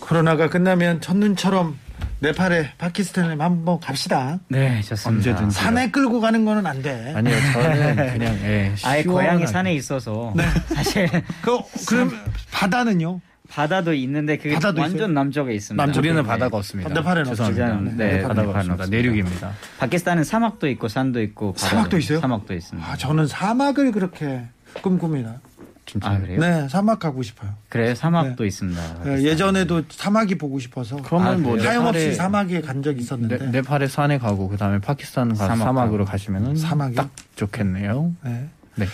코로나가 0.00 0.48
끝나면 0.48 1.02
첫눈처럼 1.02 1.78
네팔에 2.22 2.74
파키스탄에 2.78 3.34
한번 3.42 3.80
갑시다. 3.80 4.38
네, 4.48 4.80
좋습니다. 4.82 5.30
언제든지. 5.30 5.56
산에 5.56 5.90
끌고 5.90 6.20
가는 6.20 6.44
거는 6.44 6.64
안 6.66 6.80
돼. 6.80 7.12
아니요, 7.16 7.34
저는 7.52 7.96
그냥 8.14 8.34
예, 8.44 8.72
아예. 8.84 9.02
고향이 9.02 9.44
산에 9.48 9.74
있어서 9.74 10.32
사실 10.68 11.08
그, 11.42 11.58
그럼 11.88 12.12
바다는요? 12.52 13.20
바다도 13.48 13.92
있는데 13.94 14.36
그게 14.38 14.54
바다도 14.54 14.80
완전 14.80 14.96
있어요? 14.98 15.08
남쪽에 15.08 15.52
있습니다. 15.52 15.84
남쪽에 15.84 16.08
우리는 16.08 16.22
네. 16.22 16.26
바다가 16.28 16.56
없습니다. 16.58 16.94
네팔에는 16.94 17.24
죄송합니다. 17.24 17.74
없죠. 17.74 17.84
네, 17.96 18.12
네, 18.12 18.22
바다가 18.22 18.50
없습니다. 18.50 18.74
없습니다. 18.74 18.96
내륙입니다. 18.96 19.52
파키스탄은 19.78 20.22
사막도 20.24 20.68
있고 20.68 20.86
산도 20.88 21.20
있고 21.22 21.54
사막도 21.56 21.98
있어요? 21.98 22.20
사막도 22.20 22.54
있습니다. 22.54 22.88
아, 22.88 22.96
저는 22.96 23.26
사막을 23.26 23.90
그렇게 23.90 24.44
꿈꿉니다. 24.80 25.40
진짜. 25.84 26.10
아, 26.10 26.18
그래요? 26.18 26.38
네, 26.40 26.68
사막 26.68 26.98
가고 26.98 27.22
싶어요. 27.22 27.50
그래요? 27.68 27.94
사막도 27.94 28.44
있습니다. 28.44 29.02
네. 29.04 29.22
예전에도 29.24 29.82
사막이 29.90 30.36
보고 30.38 30.58
싶어서 30.58 30.96
그러면 30.96 31.42
뭐 31.42 31.58
하염없이 31.60 31.98
네팔에 31.98 32.14
사막에 32.14 32.60
간 32.60 32.82
적이 32.82 33.00
있었는데 33.00 33.38
네, 33.38 33.46
네팔에 33.50 33.88
산에 33.88 34.18
가고 34.18 34.48
그 34.48 34.56
다음에 34.56 34.78
파키스탄 34.78 35.30
가서 35.30 35.46
사막 35.46 35.64
사막 35.64 35.88
으로 35.94 36.04
가고. 36.04 36.12
가시면은 36.12 36.56
사막이요? 36.56 36.96
딱 36.96 37.10
좋겠네요. 37.36 38.12
네. 38.22 38.48
네. 38.76 38.86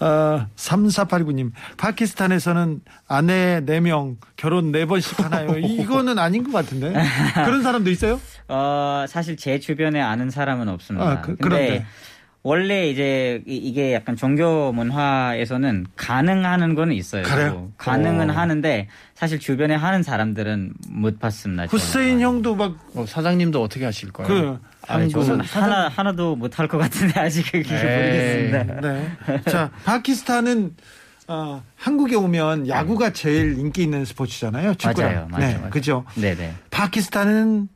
어, 0.00 0.46
3489님, 0.54 1.50
파키스탄에서는 1.76 2.80
아내 3.08 3.60
4명 3.66 4.16
결혼 4.36 4.70
4번씩 4.70 5.20
하나요? 5.22 5.58
이거는 5.58 6.18
아닌 6.20 6.44
것 6.44 6.52
같은데. 6.52 6.92
그런 7.34 7.62
사람도 7.64 7.90
있어요? 7.90 8.20
어, 8.46 9.04
사실 9.08 9.36
제 9.36 9.58
주변에 9.58 10.00
아는 10.00 10.30
사람은 10.30 10.68
없습니다. 10.68 11.04
아, 11.10 11.20
그- 11.20 11.34
근데 11.36 11.42
그런데. 11.42 11.86
원래 12.44 12.88
이제 12.88 13.42
이- 13.46 13.56
이게 13.56 13.92
약간 13.92 14.14
종교 14.16 14.72
문화에서는 14.72 15.86
가능하는 15.96 16.74
거는 16.74 16.94
있어요. 16.94 17.22
그래요? 17.24 17.70
가능은 17.76 18.30
어. 18.30 18.32
하는데 18.32 18.88
사실 19.14 19.38
주변에 19.40 19.74
하는 19.74 20.02
사람들은 20.02 20.72
못 20.88 21.18
봤습니다. 21.18 21.64
후세인 21.66 22.20
저는. 22.20 22.20
형도 22.22 22.54
막, 22.54 22.76
어, 22.94 23.04
사장님도 23.06 23.60
어떻게 23.60 23.84
하실 23.84 24.12
거예요? 24.12 24.28
그, 24.28 24.58
아니, 24.86 25.08
저는 25.10 25.44
사장- 25.44 25.64
하나 25.70 25.88
하나도 25.88 26.36
못 26.36 26.58
할 26.58 26.68
것 26.68 26.78
같은데 26.78 27.18
아직 27.20 27.42
그게 27.50 27.74
에이. 27.74 28.52
모르겠습니다. 28.52 28.80
네. 28.80 29.40
자, 29.50 29.70
파키스탄은 29.84 30.76
어, 31.30 31.62
한국에 31.76 32.16
오면 32.16 32.68
야구가 32.68 33.12
제일 33.12 33.58
인기 33.58 33.82
있는 33.82 34.06
스포츠잖아요. 34.06 34.74
축구랑. 34.76 35.12
맞아요, 35.12 35.28
맞아요, 35.30 35.46
네, 35.46 35.54
맞아요. 35.58 35.70
그죠? 35.70 36.04
네네. 36.14 36.54
파키스탄은 36.70 37.68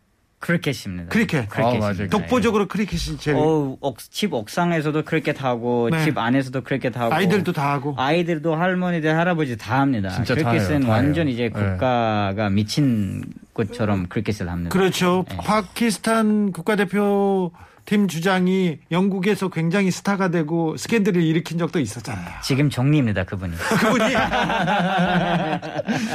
크리켓입니다. 0.42 1.08
크리켓. 1.08 1.48
아, 1.56 1.74
맞아요. 1.78 2.08
독보적으로 2.08 2.66
크리켓이 2.66 3.16
제일 3.18 3.36
어, 3.36 3.76
옥, 3.80 3.98
집 3.98 4.34
옥상에서도 4.34 5.04
크리켓 5.04 5.42
하고 5.42 5.88
네. 5.88 6.02
집 6.04 6.18
안에서도 6.18 6.62
크리켓 6.62 6.96
하고 6.96 7.14
아이들도 7.14 7.52
다 7.52 7.72
하고. 7.72 7.94
아이들도 7.96 8.56
할머니들 8.56 9.16
할아버지 9.16 9.56
다 9.56 9.80
합니다. 9.80 10.10
진짜 10.10 10.34
다 10.34 10.50
크리켓은 10.50 10.80
해요, 10.80 10.86
다 10.86 10.90
완전 10.90 11.28
해요. 11.28 11.34
이제 11.34 11.42
네. 11.44 11.48
국가가 11.48 12.50
미친 12.50 13.22
것처럼 13.54 14.08
크리켓을 14.08 14.48
합니다. 14.48 14.70
그렇죠. 14.70 15.24
네. 15.28 15.36
파키스탄 15.36 16.50
국가대표 16.50 17.52
팀 17.84 18.06
주장이 18.06 18.78
영국에서 18.90 19.48
굉장히 19.48 19.90
스타가 19.90 20.28
되고 20.28 20.76
스캔들을 20.76 21.20
일으킨 21.22 21.58
적도 21.58 21.80
있었잖아요. 21.80 22.26
지금 22.42 22.70
총리입니다 22.70 23.24
그분이. 23.24 23.56
그분이 23.58 24.04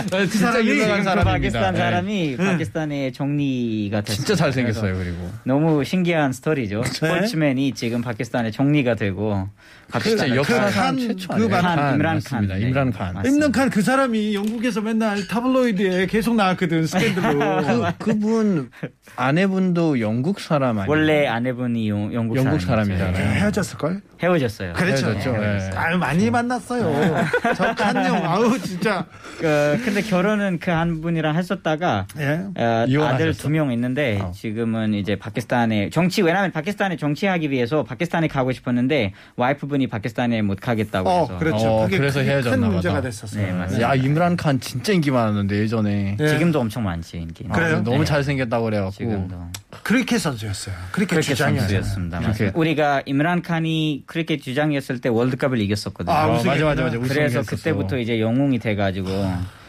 그 0.10 0.30
진짜 0.30 0.64
유명한 0.64 1.00
그 1.00 1.04
사람입니다. 1.04 1.24
파키스탄 1.24 1.74
네. 1.74 1.80
사람이 1.80 2.38
파키스탄의 2.38 3.14
총리가 3.14 4.02
됐어요. 4.02 4.16
진짜 4.16 4.36
잘생겼어요. 4.36 4.98
그리고 4.98 5.30
너무 5.44 5.84
신기한 5.84 6.32
스토리죠. 6.32 6.84
스포츠맨이 6.84 7.74
지금 7.74 8.02
파키스탄의 8.02 8.52
총리가 8.54 8.96
되고 8.96 9.50
진짜 9.92 10.00
파키스탄의 10.00 10.36
역사상 10.38 10.72
칸, 10.72 10.98
최초 10.98 11.28
그 11.30 11.34
아니에요? 11.36 11.50
칸, 11.50 11.62
칸, 11.76 11.94
임란 11.96 12.14
맞습니다. 12.16 12.54
칸. 12.54 12.60
네. 12.62 12.68
임란 12.68 12.92
칸. 12.92 13.14
맞습니다. 13.14 13.30
임런칸 13.30 13.70
그 13.70 13.82
사람이 13.82 14.36
영국에서 14.36 14.82
맨날 14.82 15.28
타블로이드에 15.28 16.08
계속 16.08 16.36
나왔거든 16.36 16.86
스캔들로. 16.88 17.38
그, 17.98 18.12
그분 18.12 18.70
아내분도 19.16 20.00
영국 20.02 20.40
사람 20.40 20.80
아니에요? 20.80 20.90
원래 20.90 21.28
아내분이 21.28 21.90
영, 21.90 22.14
영국, 22.14 22.38
영국. 22.38 22.60
사람이잖아요. 22.62 23.16
헤어졌을 23.40 23.78
걸? 23.78 24.02
헤어졌어요. 24.22 24.74
그렇죠. 24.74 25.08
헤어졌죠. 25.08 25.36
예. 25.44 25.70
아유 25.78 25.98
많이 25.98 26.30
만났어요. 26.30 27.24
저 27.56 27.76
칸형 27.76 28.16
아우 28.26 28.58
진짜. 28.60 29.06
그, 29.40 29.80
근데 29.84 30.02
결혼은 30.02 30.60
그 30.60 30.78
한 30.78 31.02
분이랑 31.02 31.36
했었다가 31.36 32.06
예. 32.20 32.42
어? 32.56 33.04
아들 33.06 33.34
두 33.34 33.50
명 33.50 33.72
있는데 33.72 34.20
어. 34.22 34.32
지금은 34.36 34.94
이제 34.94 35.16
파키스탄에 35.16 35.90
정치 35.90 36.22
왜냐하면 36.22 36.52
파키스탄에 36.52 36.98
정치하기 36.98 37.50
위해서 37.50 37.84
파키스탄에 37.84 38.28
가고 38.28 38.52
싶었는데 38.52 39.14
와이프분이 39.38 39.88
파키스탄에 39.88 40.42
못 40.44 40.60
가겠다고 40.60 41.10
어 41.10 41.22
해서 41.24 41.38
그렇죠. 41.40 41.68
어, 41.68 41.84
그게 41.86 41.98
그래서 41.98 42.20
큰- 42.20 42.28
헤어졌나 42.28 42.56
큰 42.56 42.62
보다. 42.62 42.74
문제가 42.74 43.02
됐었어요. 43.02 43.46
네, 43.46 43.52
맞습니다. 43.54 43.90
야 43.90 43.96
임란 43.96 44.38
칸 44.38 44.60
진짜 44.60 44.94
인기 44.94 45.10
많았는데 45.12 45.56
예전에 45.58 46.18
예. 46.20 46.28
지금도 46.28 46.60
엄청 46.60 46.84
많지 46.84 47.18
인기. 47.18 47.44
그래요? 47.46 47.78
아, 47.78 47.84
너무 47.84 48.00
네. 48.00 48.06
잘생겼다고 48.06 48.66
그래갖고 48.66 48.92
지금도 48.92 49.36
크리켓 49.84 50.20
선수였어요. 50.20 50.76
크리켓 50.92 51.22
주장이었어요. 51.22 51.60
선수였습니다. 51.82 52.20
그렇게. 52.20 52.30
맞습니다. 52.32 52.60
우리가 52.60 53.02
임란 53.06 53.42
칸이 53.42 54.04
크리켓 54.08 54.42
주장이었을 54.42 55.00
때 55.02 55.10
월드컵을 55.10 55.60
이겼었거든요. 55.60 56.16
아, 56.16 56.28
어, 56.28 56.36
우승했구나. 56.38 56.66
맞아 56.66 56.84
맞아 56.84 56.98
맞아 57.00 57.14
그래서. 57.14 57.42
그때부터 57.44 58.00
이제 58.00 58.20
영웅이 58.20 58.58
돼가지고 58.60 59.10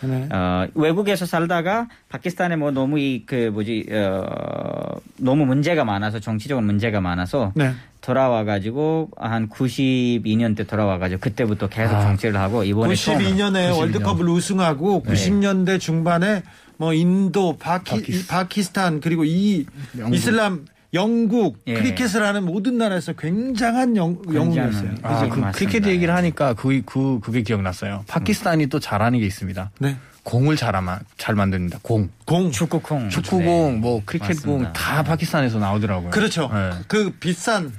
네. 0.02 0.28
어, 0.32 0.66
외국에서 0.74 1.26
살다가 1.26 1.88
파키스탄에 2.08 2.56
뭐 2.56 2.70
너무 2.70 2.98
이 2.98 3.24
그 3.26 3.50
뭐지 3.52 3.86
어, 3.90 4.94
너무 5.18 5.44
문제가 5.44 5.84
많아서 5.84 6.20
정치적으로 6.20 6.64
문제가 6.64 7.00
많아서 7.00 7.52
네. 7.56 7.72
돌아와가지고 8.00 9.10
한 9.16 9.48
92년 9.48 10.56
때 10.56 10.64
돌아와가지고 10.64 11.20
그때부터 11.20 11.68
계속 11.68 11.94
아, 11.96 12.02
정치를 12.02 12.38
하고 12.40 12.64
이번에 12.64 12.94
처음 12.94 13.18
92년에 13.18 13.70
92년. 13.72 13.78
월드컵을 13.78 14.28
우승하고 14.28 15.02
네. 15.06 15.12
90년대 15.12 15.80
중반에 15.80 16.42
뭐 16.76 16.92
인도, 16.94 17.56
파키, 17.58 17.96
파키스- 18.02 18.28
파키스탄 18.28 19.00
그리고 19.00 19.24
이 19.24 19.66
영국. 19.98 20.14
이슬람, 20.14 20.64
영국 20.94 21.58
예. 21.66 21.74
크리켓을 21.74 22.22
하는 22.24 22.44
모든 22.44 22.78
나라에서 22.78 23.12
굉장한 23.12 23.96
영, 23.96 24.18
영웅이었어요. 24.32 24.90
아? 25.02 25.18
그 25.20 25.24
맞습니다. 25.26 25.50
크리켓 25.52 25.86
얘기를 25.86 26.14
하니까 26.14 26.54
그, 26.54 26.82
그, 26.86 27.20
그게 27.20 27.42
기억났어요. 27.42 28.04
파키스탄이 28.08 28.68
또 28.68 28.80
잘하는 28.80 29.18
게 29.18 29.26
있습니다. 29.26 29.70
네. 29.80 29.96
공을 30.22 30.56
잘, 30.56 30.74
아마, 30.76 30.98
잘 31.18 31.34
만듭니다. 31.34 31.80
공. 31.82 32.08
공. 32.26 32.50
축구공 32.50 33.08
축구공, 33.10 33.44
네. 33.74 33.78
뭐, 33.78 34.02
크리켓공. 34.04 34.72
다 34.72 35.02
파키스탄에서 35.02 35.58
나오더라고요. 35.58 36.10
그렇죠. 36.10 36.50
네. 36.52 36.70
그 36.86 37.10
비싼 37.10 37.72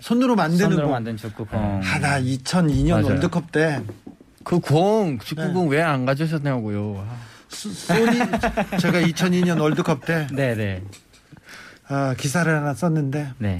손으로 0.00 0.34
만드는 0.36 0.64
손으로 0.64 0.82
공. 0.84 0.92
만든 0.92 1.16
축구공. 1.16 1.80
아, 1.84 1.98
나 1.98 2.20
2002년 2.20 2.90
맞아요. 2.92 3.06
월드컵 3.06 3.52
때 3.52 3.80
그 4.42 4.58
공, 4.58 5.18
축구공 5.18 5.68
네. 5.68 5.76
왜안 5.76 6.06
가져오셨냐고요. 6.06 7.06
아, 7.06 7.16
소- 7.48 7.68
소니 7.70 8.18
제가 8.80 9.00
2002년 9.02 9.60
월드컵 9.60 10.06
때 10.06 10.26
네네. 10.32 10.82
아, 11.90 12.14
기사를 12.16 12.52
하나 12.54 12.72
썼는데 12.72 13.32
네. 13.38 13.56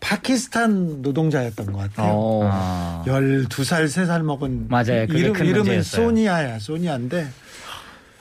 파키스탄 0.00 1.00
노동자였던 1.02 1.72
것 1.72 1.78
같아요. 1.78 2.12
어. 2.14 2.40
아. 2.52 3.02
12살, 3.06 3.86
3살 3.86 4.22
먹은 4.22 4.68
맞아요. 4.68 5.04
이름, 5.08 5.32
큰 5.32 5.46
이름은. 5.46 5.82
소니아야. 5.82 6.58
소니아인데 6.58 7.26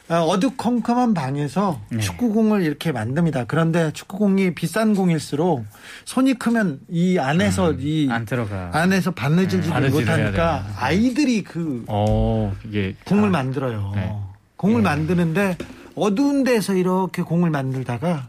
아, 0.08 0.22
어두컴컴한 0.22 1.14
방에서 1.14 1.82
네. 1.90 2.00
축구공을 2.00 2.62
이렇게 2.64 2.92
만듭니다. 2.92 3.46
그런데 3.46 3.92
축구공이 3.92 4.56
비싼 4.56 4.96
공일수록 4.96 5.66
손이 6.06 6.36
크면 6.36 6.80
이 6.90 7.18
안에서 7.20 7.74
이 7.74 8.06
음, 8.08 8.12
안 8.12 8.26
들어가. 8.26 8.70
안에서 8.72 9.12
바느질질 9.12 9.72
바느질을 9.72 10.08
해야 10.08 10.18
못하니까. 10.18 10.66
아이들이 10.78 11.44
그 11.44 11.84
어, 11.88 12.56
이게. 12.66 12.96
공을 13.06 13.26
아, 13.30 13.32
만들어요. 13.32 13.92
네. 13.96 14.16
공을 14.58 14.80
예. 14.80 14.84
만드는데 14.84 15.58
어두운 15.96 16.44
데서 16.44 16.74
이렇게 16.76 17.22
공을 17.22 17.50
만들다가 17.50 18.28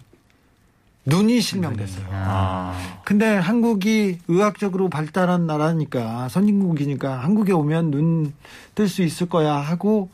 눈이 1.07 1.41
실명됐어요. 1.41 2.05
아. 2.11 3.01
근데 3.05 3.37
한국이 3.37 4.19
의학적으로 4.29 4.89
발달한 4.89 5.47
나라니까 5.47 6.29
선진국이니까 6.29 7.19
한국에 7.23 7.53
오면 7.53 7.91
눈 7.93 8.35
뜰 8.75 8.89
수 8.89 9.03
있을 9.03 9.29
거야 9.29 9.55
하고 9.55 10.11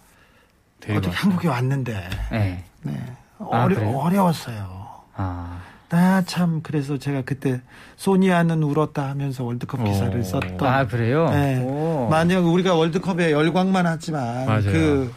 어떻게 0.78 0.94
왔어요. 0.94 1.12
한국에 1.14 1.48
왔는데 1.48 2.08
네. 2.30 2.64
네. 2.82 2.92
아, 3.38 3.44
어려, 3.64 3.74
그래요? 3.76 3.96
어려웠어요. 3.98 4.86
아. 5.16 5.58
나참 5.88 6.60
그래서 6.62 6.96
제가 6.98 7.22
그때 7.22 7.60
소니아는 7.96 8.62
울었다 8.62 9.08
하면서 9.08 9.44
월드컵 9.44 9.84
기사를 9.84 10.18
오. 10.18 10.22
썼던 10.22 10.62
아, 10.64 10.86
그래요? 10.86 11.28
네. 11.30 11.60
오. 11.62 12.06
만약 12.10 12.44
우리가 12.46 12.74
월드컵에 12.74 13.32
열광만 13.32 13.86
하지만 13.86 14.46
맞아요. 14.46 14.62
그 14.62 15.12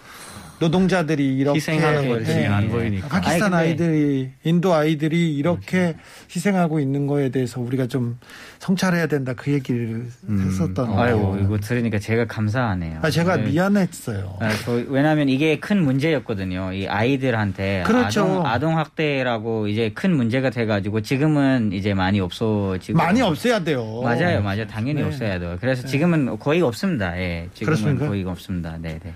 노동자들이 0.59 1.37
이렇게 1.37 1.57
희생하는 1.57 2.07
것들이 2.07 2.35
네. 2.35 2.47
안 2.47 2.69
보이니까. 2.69 3.07
파키스탄 3.07 3.53
아니, 3.53 3.55
아이 3.55 3.75
근데- 3.75 3.85
들이 3.85 4.29
인도 4.43 4.73
아이들이 4.73 5.35
이렇게 5.35 5.95
희생하고 6.33 6.79
있는 6.79 7.07
거에 7.07 7.29
대해서 7.29 7.59
우리가 7.59 7.87
좀 7.87 8.17
성찰해야 8.59 9.07
된다 9.07 9.33
그 9.35 9.51
얘기를 9.51 10.07
음. 10.29 10.45
했었던 10.47 10.89
어. 10.89 10.99
아이고. 11.01 11.37
이거 11.41 11.57
들으니까 11.59 11.99
제가 11.99 12.25
감사하네요. 12.25 12.99
아, 13.01 13.09
제가 13.09 13.37
네. 13.37 13.51
미안했어요. 13.51 14.37
아, 14.39 14.49
저, 14.63 14.71
왜냐하면 14.87 15.29
이게 15.29 15.59
큰 15.59 15.83
문제였거든요. 15.83 16.71
이 16.73 16.87
아이들한테 16.87 17.83
그렇죠. 17.85 18.21
아동, 18.23 18.45
아동 18.45 18.77
학대라고 18.79 19.67
이제 19.67 19.91
큰 19.93 20.15
문제가 20.15 20.49
돼가지고 20.49 21.01
지금은 21.01 21.71
이제 21.73 21.93
많이 21.93 22.19
없어지고 22.19 22.97
많이 22.97 23.21
없애야 23.21 23.63
돼요. 23.63 24.01
맞아요, 24.03 24.41
맞아요. 24.41 24.65
당연히 24.67 25.01
네. 25.01 25.07
없어야 25.07 25.37
돼요. 25.39 25.57
그래서 25.59 25.85
지금은 25.85 26.39
거의 26.39 26.61
없습니다. 26.61 27.17
예, 27.19 27.49
지금은 27.53 27.65
그렇습니까? 27.77 28.07
거의 28.07 28.23
없습니다. 28.23 28.77
네, 28.81 28.99
네. 29.03 29.13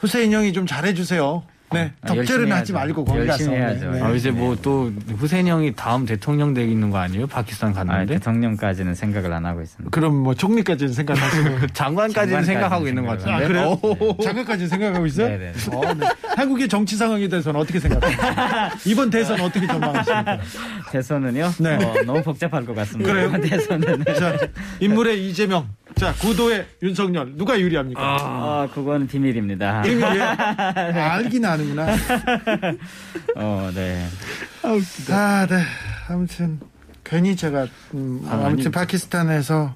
후세인 0.00 0.32
형이 0.32 0.52
좀 0.52 0.66
잘해주세요. 0.66 1.42
네, 1.72 1.92
아, 2.02 2.08
덕질은 2.08 2.26
열심히 2.26 2.50
하지. 2.50 2.72
말고 2.72 3.04
거기 3.04 3.18
가서. 3.20 3.44
열심히 3.44 3.56
해야죠. 3.56 3.90
네. 3.92 4.02
아, 4.02 4.10
이제 4.10 4.32
뭐 4.32 4.56
또 4.60 4.92
후세인 5.16 5.46
형이 5.46 5.76
다음 5.76 6.04
대통령 6.04 6.52
되고 6.52 6.68
있는 6.68 6.90
거 6.90 6.98
아니에요? 6.98 7.28
파키스탄 7.28 7.70
아, 7.70 7.72
갔는데? 7.74 8.14
대통령까지는 8.14 8.96
생각을 8.96 9.32
안 9.32 9.46
하고 9.46 9.62
있습니다. 9.62 9.88
그럼 9.90 10.16
뭐 10.16 10.34
총리까지는 10.34 10.92
생각하시고. 10.92 11.68
장관까지는 11.72 11.72
장관까지는 11.72 12.44
생각하고 12.44 12.88
있는 12.88 13.06
것 13.06 13.20
생각을 13.20 13.56
아, 13.56 13.78
같은데. 13.78 13.94
그래요? 13.94 14.08
오. 14.10 14.16
장관까지 14.20 14.66
생각하고 14.66 15.06
있어요? 15.06 15.28
네네. 15.28 15.52
어, 15.72 15.94
네. 15.94 16.06
한국의 16.36 16.68
정치 16.68 16.96
상황에 16.96 17.28
대해서는 17.28 17.60
어떻게 17.60 17.78
생각하세요? 17.78 18.70
이번 18.86 19.10
대선 19.10 19.40
어떻게 19.40 19.64
전망하십니까? 19.68 20.38
대선은요? 20.90 21.50
네. 21.60 21.74
어, 21.76 22.02
너무 22.04 22.20
복잡할 22.24 22.66
것 22.66 22.74
같습니다. 22.74 23.12
그래요? 23.12 23.30
대선은. 23.40 24.04
자, 24.18 24.36
인물의 24.80 25.24
이재명. 25.30 25.68
자, 25.96 26.14
구도의 26.14 26.66
윤석열. 26.82 27.34
누가 27.36 27.58
유리합니까? 27.60 28.00
아, 28.02 28.68
그건 28.72 29.06
비밀입니다. 29.06 29.84
이미 29.86 30.02
왜? 30.02 30.20
알긴 30.22 31.44
아는구나. 31.44 31.86
어, 33.36 33.70
네. 33.74 34.06
아, 35.10 35.46
네. 35.48 35.62
아무튼 36.08 36.60
괜히 37.04 37.36
제가 37.36 37.66
음, 37.94 38.22
아, 38.26 38.32
아무튼 38.32 38.46
아닙니다. 38.46 38.70
파키스탄에서 38.70 39.74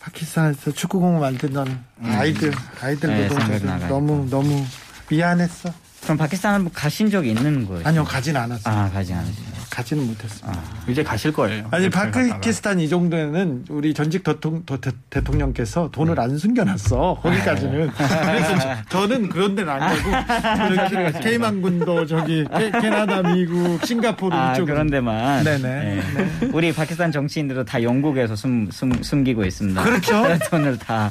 파키스탄에서 0.00 0.70
축구공을 0.72 1.20
만드던 1.20 1.84
아이들 2.02 2.52
아이들 2.82 3.10
네, 3.10 3.28
노동자들. 3.28 3.88
너무 3.88 4.26
너무 4.30 4.64
미안했어. 5.08 5.72
그럼 6.04 6.16
파키스탄은 6.18 6.70
가신 6.72 7.10
적이 7.10 7.30
있는 7.30 7.66
거예요? 7.66 7.82
아니요, 7.86 8.04
가진 8.04 8.36
않았어. 8.36 8.70
아, 8.70 8.90
가지 8.90 9.12
않으시죠. 9.14 9.54
가지는 9.70 10.06
못했어. 10.06 10.46
이제 10.86 11.02
가실 11.02 11.32
거예요. 11.32 11.66
아니 11.72 11.84
대통령 11.86 12.12
갔다가. 12.12 12.34
파키스탄 12.34 12.78
이 12.78 12.88
정도는 12.88 13.64
우리 13.70 13.92
전직 13.92 14.22
대통, 14.22 14.62
도- 14.64 14.80
대- 14.80 14.92
대통령께서 15.10 15.90
돈을 15.90 16.20
안 16.20 16.38
숨겨놨어 16.38 17.18
거기까지는 17.20 17.90
그래서 17.90 18.58
저- 18.58 18.76
저는 19.00 19.28
그런 19.30 19.56
데는 19.56 19.72
안 19.72 19.80
가고 19.80 20.72
이렇게 20.72 21.18
케이만군도 21.18 22.06
저기 22.06 22.44
캐, 22.56 22.70
캐나다 22.70 23.22
미국 23.22 23.84
싱가포르 23.84 24.36
아, 24.36 24.52
이쪽 24.52 24.66
그런 24.66 24.88
데만. 24.88 25.42
네네. 25.42 25.58
네. 25.60 26.46
우리 26.52 26.72
파키스탄 26.72 27.10
정치인들도 27.10 27.64
다 27.64 27.82
영국에서 27.82 28.36
숨, 28.36 28.68
숨, 28.70 29.02
숨기고 29.02 29.44
있습니다. 29.44 29.82
그렇죠. 29.82 30.22
돈을 30.50 30.78
다. 30.78 31.10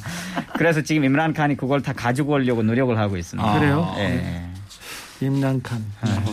그래서 0.56 0.80
지금 0.82 1.04
임란 1.04 1.34
칸이 1.34 1.58
그걸 1.58 1.82
다 1.82 1.92
가지고 1.92 2.34
오려고 2.34 2.64
노력을 2.64 2.98
하고 2.98 3.18
있습니다. 3.18 3.46
아, 3.50 3.60
그래요? 3.60 3.94
예. 3.98 4.42
임란칸 5.22 5.84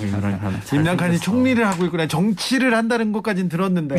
임란칸. 0.03 0.61
임란칸이 0.73 1.19
총리를 1.21 1.65
하고 1.67 1.85
있구나 1.85 2.07
정치를 2.07 2.75
한다는 2.75 3.13
것까지는 3.13 3.49
들었는데 3.49 3.97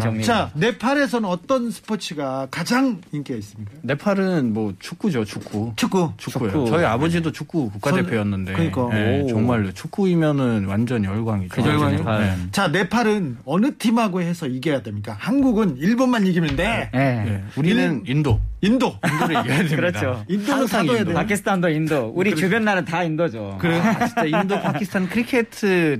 정리. 0.00 0.24
자 0.24 0.50
네팔에서는 0.54 1.28
어떤 1.28 1.70
스포츠가 1.70 2.48
가장 2.50 3.00
인기가 3.12 3.38
있습니까? 3.38 3.72
네팔은 3.82 4.52
뭐 4.52 4.72
축구죠, 4.78 5.24
축구. 5.24 5.72
축구 5.76 6.12
축구예요. 6.16 6.52
축구. 6.52 6.70
저희 6.70 6.84
아버지도 6.84 7.32
축구 7.32 7.70
국가대표였는데. 7.70 8.52
그러니까. 8.52 8.88
네, 8.92 9.22
오. 9.22 9.28
정말로 9.28 9.72
축구이면은 9.72 10.64
완전 10.66 11.04
열광이죠. 11.04 11.54
그죠, 11.54 11.68
열광이요? 11.70 12.18
네. 12.18 12.36
자 12.52 12.68
네팔은 12.68 13.38
어느 13.44 13.76
팀하고 13.76 14.22
해서 14.22 14.46
이겨야 14.46 14.82
됩니까? 14.82 15.16
한국은 15.18 15.76
일본만 15.76 16.26
이기면 16.26 16.56
돼 16.56 16.90
예. 16.94 16.98
네, 16.98 17.44
우리는 17.56 18.02
인도. 18.06 18.40
인도 18.60 18.98
인도를 19.04 19.36
이겨야 19.44 19.56
됩니다. 19.58 19.76
그렇죠. 19.76 20.24
인도는 20.26 20.60
항상 20.62 20.86
인도. 20.86 21.12
파키스탄도 21.12 21.68
인도. 21.68 22.12
우리 22.14 22.34
주변 22.34 22.64
나라 22.64 22.84
다 22.84 23.04
인도죠. 23.04 23.56
그래. 23.60 23.80
아, 23.88 24.06
진짜 24.06 24.24
인도 24.24 24.60
파키스탄 24.60 25.08
크리켓 25.08 25.50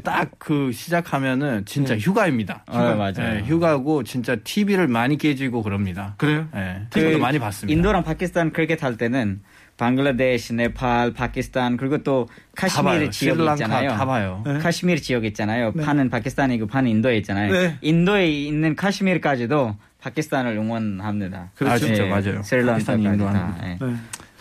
딱 0.03 0.31
그 0.39 0.73
시작하면은 0.73 1.65
진짜 1.65 1.97
휴가입니다. 1.97 2.65
어, 2.69 2.79
맞아요. 2.95 3.13
네, 3.17 3.43
휴가고 3.45 4.05
진짜 4.05 4.37
TV를 4.37 4.89
많이 4.89 5.19
깨지고 5.19 5.63
그럽니다. 5.63 6.15
그래요? 6.17 6.49
네, 6.55 6.83
그 6.91 7.01
TV도 7.01 7.19
많이 7.19 7.39
봤습니다. 7.39 7.77
인도랑 7.77 8.05
파키스탄 8.05 8.53
크리켓 8.53 8.83
할 8.83 8.97
때는 8.97 9.41
방글라데시, 9.77 10.55
네팔, 10.55 11.13
파키스탄 11.13 11.77
그리고 11.77 11.99
또다 12.03 12.33
카시미르. 12.57 13.11
지역 13.11 13.39
있잖아요. 13.41 13.91
다 13.91 14.05
봐요. 14.05 14.43
네. 14.45 14.59
카시미르 14.59 15.01
지역 15.01 15.25
있잖아요. 15.25 15.73
반은 15.73 16.11
파키스탄이고 16.11 16.67
반은 16.67 16.91
인도에 16.91 17.17
있잖아요. 17.19 17.53
네. 17.53 17.79
인도에 17.81 18.29
있는 18.29 18.75
카시미르까지도 18.75 19.77
파키스탄을 20.01 20.53
응원합니다. 20.57 21.51
그렇죠. 21.55 21.75
아, 21.75 21.79
진짜 21.79 22.05
예, 22.05 22.09
맞아요. 22.09 22.43
스리랑카까지 22.43 23.19
다. 23.19 23.57
네. 23.63 23.79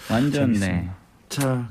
완전 0.09 0.53
네. 0.53 0.59
재밌습니다. 0.59 0.95
자 1.29 1.69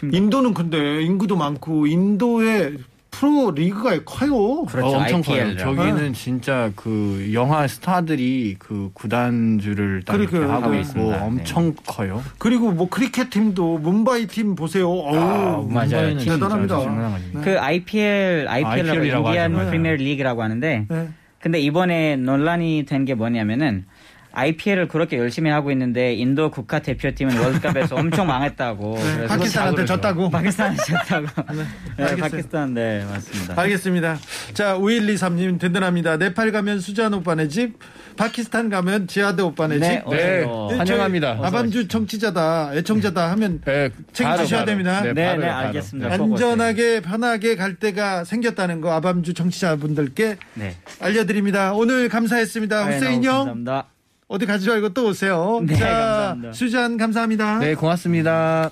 심- 0.00 0.14
인도는 0.14 0.54
근데 0.54 1.02
인구도 1.02 1.36
많고 1.36 1.86
인도의 1.86 2.78
프로 3.10 3.50
리그가 3.50 4.04
커요. 4.04 4.62
그렇죠. 4.64 4.86
어, 4.86 4.98
엄청 5.00 5.18
IPL 5.18 5.56
커요. 5.56 5.76
저기는 5.76 6.12
진짜 6.14 6.70
그 6.76 7.28
영화 7.34 7.66
스타들이 7.66 8.56
그 8.58 8.90
구단주를 8.94 10.04
딱. 10.06 10.14
하고 10.14 10.70
네. 10.70 10.80
있고 10.80 11.10
네. 11.10 11.18
엄청 11.18 11.74
커요. 11.86 12.22
그리고 12.38 12.70
뭐 12.70 12.88
크리켓 12.88 13.28
팀도 13.30 13.78
뭄바이 13.78 14.26
팀 14.26 14.54
보세요. 14.54 14.88
어우, 14.88 15.12
맞아요. 15.12 15.62
뭄바이는 15.90 16.18
진짜 16.20 16.34
대단합니다. 16.34 16.76
아닙니다. 16.78 17.40
그 17.42 17.58
IPL, 17.58 18.46
IPL이라고 18.48 18.90
IPL 19.00 19.06
이라고 19.06 19.28
Indian. 19.28 19.66
Premier 19.66 19.94
League라고 19.96 20.42
하는데 20.42 20.86
네. 20.88 21.08
근데 21.40 21.58
이번에 21.60 22.16
논란이 22.16 22.84
된 22.86 23.04
게 23.04 23.14
뭐냐면은 23.14 23.84
IPL을 24.32 24.88
그렇게 24.88 25.18
열심히 25.18 25.50
하고 25.50 25.70
있는데 25.72 26.14
인도 26.14 26.50
국가 26.50 26.78
대표팀은 26.80 27.36
월드컵에서 27.38 27.96
엄청 27.96 28.26
망했다고. 28.28 28.96
네, 29.18 29.26
파키스탄한테 29.26 29.84
졌다고. 29.84 30.30
파키스탄 30.30 30.76
졌다고. 30.78 31.26
네, 31.52 31.64
알겠어요. 32.04 32.16
파키스탄 32.16 32.74
네 32.74 33.04
맞습니다. 33.10 33.60
알겠습니다. 33.60 34.18
자, 34.54 34.76
5123님 34.78 35.58
든든합니다. 35.58 36.16
네팔 36.16 36.52
가면 36.52 36.80
수잔 36.80 37.12
오빠네 37.14 37.48
집, 37.48 37.78
파키스탄 38.16 38.68
가면 38.68 39.06
지하드 39.08 39.40
오빠네 39.42 39.78
네, 39.78 39.88
집. 39.98 40.06
어서 40.06 40.16
네, 40.16 40.42
오세요. 40.44 40.68
환영합니다. 40.78 41.38
아밤주 41.42 41.88
청취자다, 41.88 42.72
애청자다 42.74 43.30
하면 43.32 43.60
네, 43.64 43.90
챙겨주셔야 44.12 44.60
바로. 44.60 44.66
됩니다. 44.66 45.00
네, 45.02 45.12
네, 45.12 45.26
바로요, 45.26 45.40
네, 45.44 45.50
바로. 45.52 45.66
알겠습니다. 45.68 46.08
네. 46.08 46.14
안전하게 46.14 47.00
편하게 47.02 47.56
갈 47.56 47.74
때가 47.76 48.24
생겼다는 48.24 48.80
거 48.80 48.92
아밤주 48.92 49.34
청취자분들께 49.34 50.36
네. 50.54 50.76
알려드립니다. 51.00 51.72
오늘 51.74 52.08
감사했습니다. 52.08 52.86
네, 52.88 52.94
후세인 52.94 53.24
형 53.24 53.32
감사합니다. 53.38 53.86
어디 54.30 54.46
가지 54.46 54.68
말고 54.68 54.90
또 54.90 55.08
오세요. 55.08 55.60
네, 55.64 55.74
자, 55.74 55.88
감사합니다. 55.88 56.52
수잔 56.52 56.96
감사합니다. 56.96 57.58
네, 57.58 57.74
고맙습니다. 57.74 58.70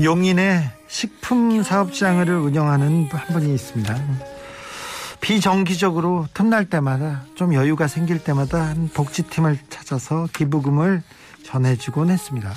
용인에 0.00 0.70
식품 0.86 1.60
사업장을 1.64 2.28
운영하는 2.28 3.08
한 3.10 3.26
분이 3.34 3.52
있습니다. 3.52 3.98
비정기적으로 5.20 6.28
틈날 6.32 6.66
때마다 6.66 7.24
좀 7.34 7.52
여유가 7.52 7.88
생길 7.88 8.22
때마다 8.22 8.62
한 8.62 8.88
복지팀을 8.94 9.58
찾아서 9.70 10.28
기부금을 10.32 11.02
전해주곤 11.42 12.10
했습니다. 12.10 12.54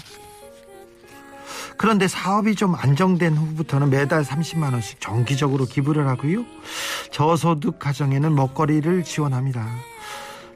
그런데 1.80 2.10
사업이 2.10 2.56
좀 2.56 2.76
안정된 2.76 3.38
후부터는 3.38 3.90
매달 3.90 4.22
30만 4.22 4.74
원씩 4.74 5.00
정기적으로 5.00 5.64
기부를 5.64 6.10
하고요. 6.10 6.44
저소득 7.10 7.80
가정에는 7.80 8.36
먹거리를 8.36 9.06
지원합니다. 9.06 9.66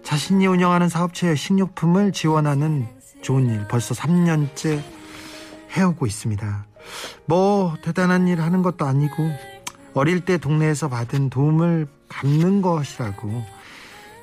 자신이 0.04 0.46
운영하는 0.46 0.90
사업체의 0.90 1.38
식료품을 1.38 2.12
지원하는 2.12 2.90
좋은 3.22 3.50
일 3.50 3.66
벌써 3.70 3.96
3년째 3.96 4.84
해오고 5.78 6.08
있습니다. 6.08 6.66
뭐 7.26 7.74
대단한 7.82 8.28
일 8.28 8.42
하는 8.42 8.62
것도 8.62 8.86
아니고 8.86 9.32
어릴 9.94 10.26
때 10.26 10.38
동네에서 10.38 10.90
받은 10.90 11.30
도움을 11.30 11.88
갚는 12.10 12.62
것이라고 12.62 13.46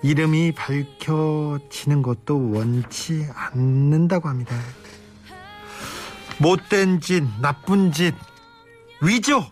이름이 0.02 0.52
밝혀지는 0.52 2.02
것도 2.02 2.50
원치 2.50 3.26
않는다고 3.34 4.28
합니다. 4.28 4.54
못된 6.40 7.00
짓, 7.00 7.22
나쁜 7.40 7.92
짓, 7.92 8.14
위조. 9.02 9.44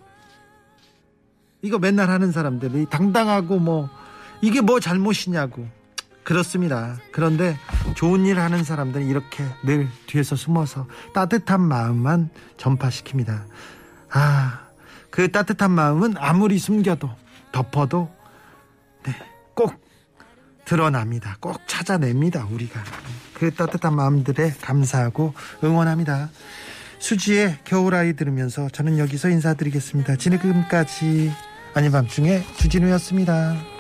이거 1.61 1.79
맨날 1.79 2.09
하는 2.09 2.33
사람들이 2.33 2.87
당당하고 2.89 3.59
뭐 3.59 3.91
이게 4.41 4.61
뭐 4.61 4.81
잘못이냐고 4.81 5.67
그렇습니다. 6.25 6.97
그런데 7.11 7.59
좋은 7.95 8.25
일 8.27 8.39
하는 8.39 8.65
사람들은 8.65 9.07
이렇게 9.07 9.45
늘 9.65 9.89
뒤에서 10.07 10.37
숨어서 10.37 10.87
따뜻한 11.15 11.61
마음만 11.61 12.31
전파시킵니다. 12.57 13.45
아, 14.11 14.61
그 15.11 15.31
따뜻한 15.31 15.71
마음은 15.71 16.15
아무리 16.19 16.59
숨겨도 16.59 17.11
덮어도 17.53 18.11
네, 19.05 19.15
꼭 19.55 19.75
드러납니다. 20.65 21.37
꼭 21.41 21.61
찾아냅니다. 21.67 22.47
우리가 22.51 22.83
그 23.35 23.53
따뜻한 23.55 23.95
마음들에 23.95 24.53
감사하고 24.61 25.35
응원합니다. 25.65 26.29
수지의 26.99 27.59
겨울아이 27.65 28.15
들으면서 28.15 28.69
저는 28.71 28.99
여기서 28.99 29.29
인사드리겠습니다. 29.29 30.17
지금까지 30.17 31.33
아닌 31.75 31.93
밤중에 31.93 32.43
주진우였습니다. 32.59 33.78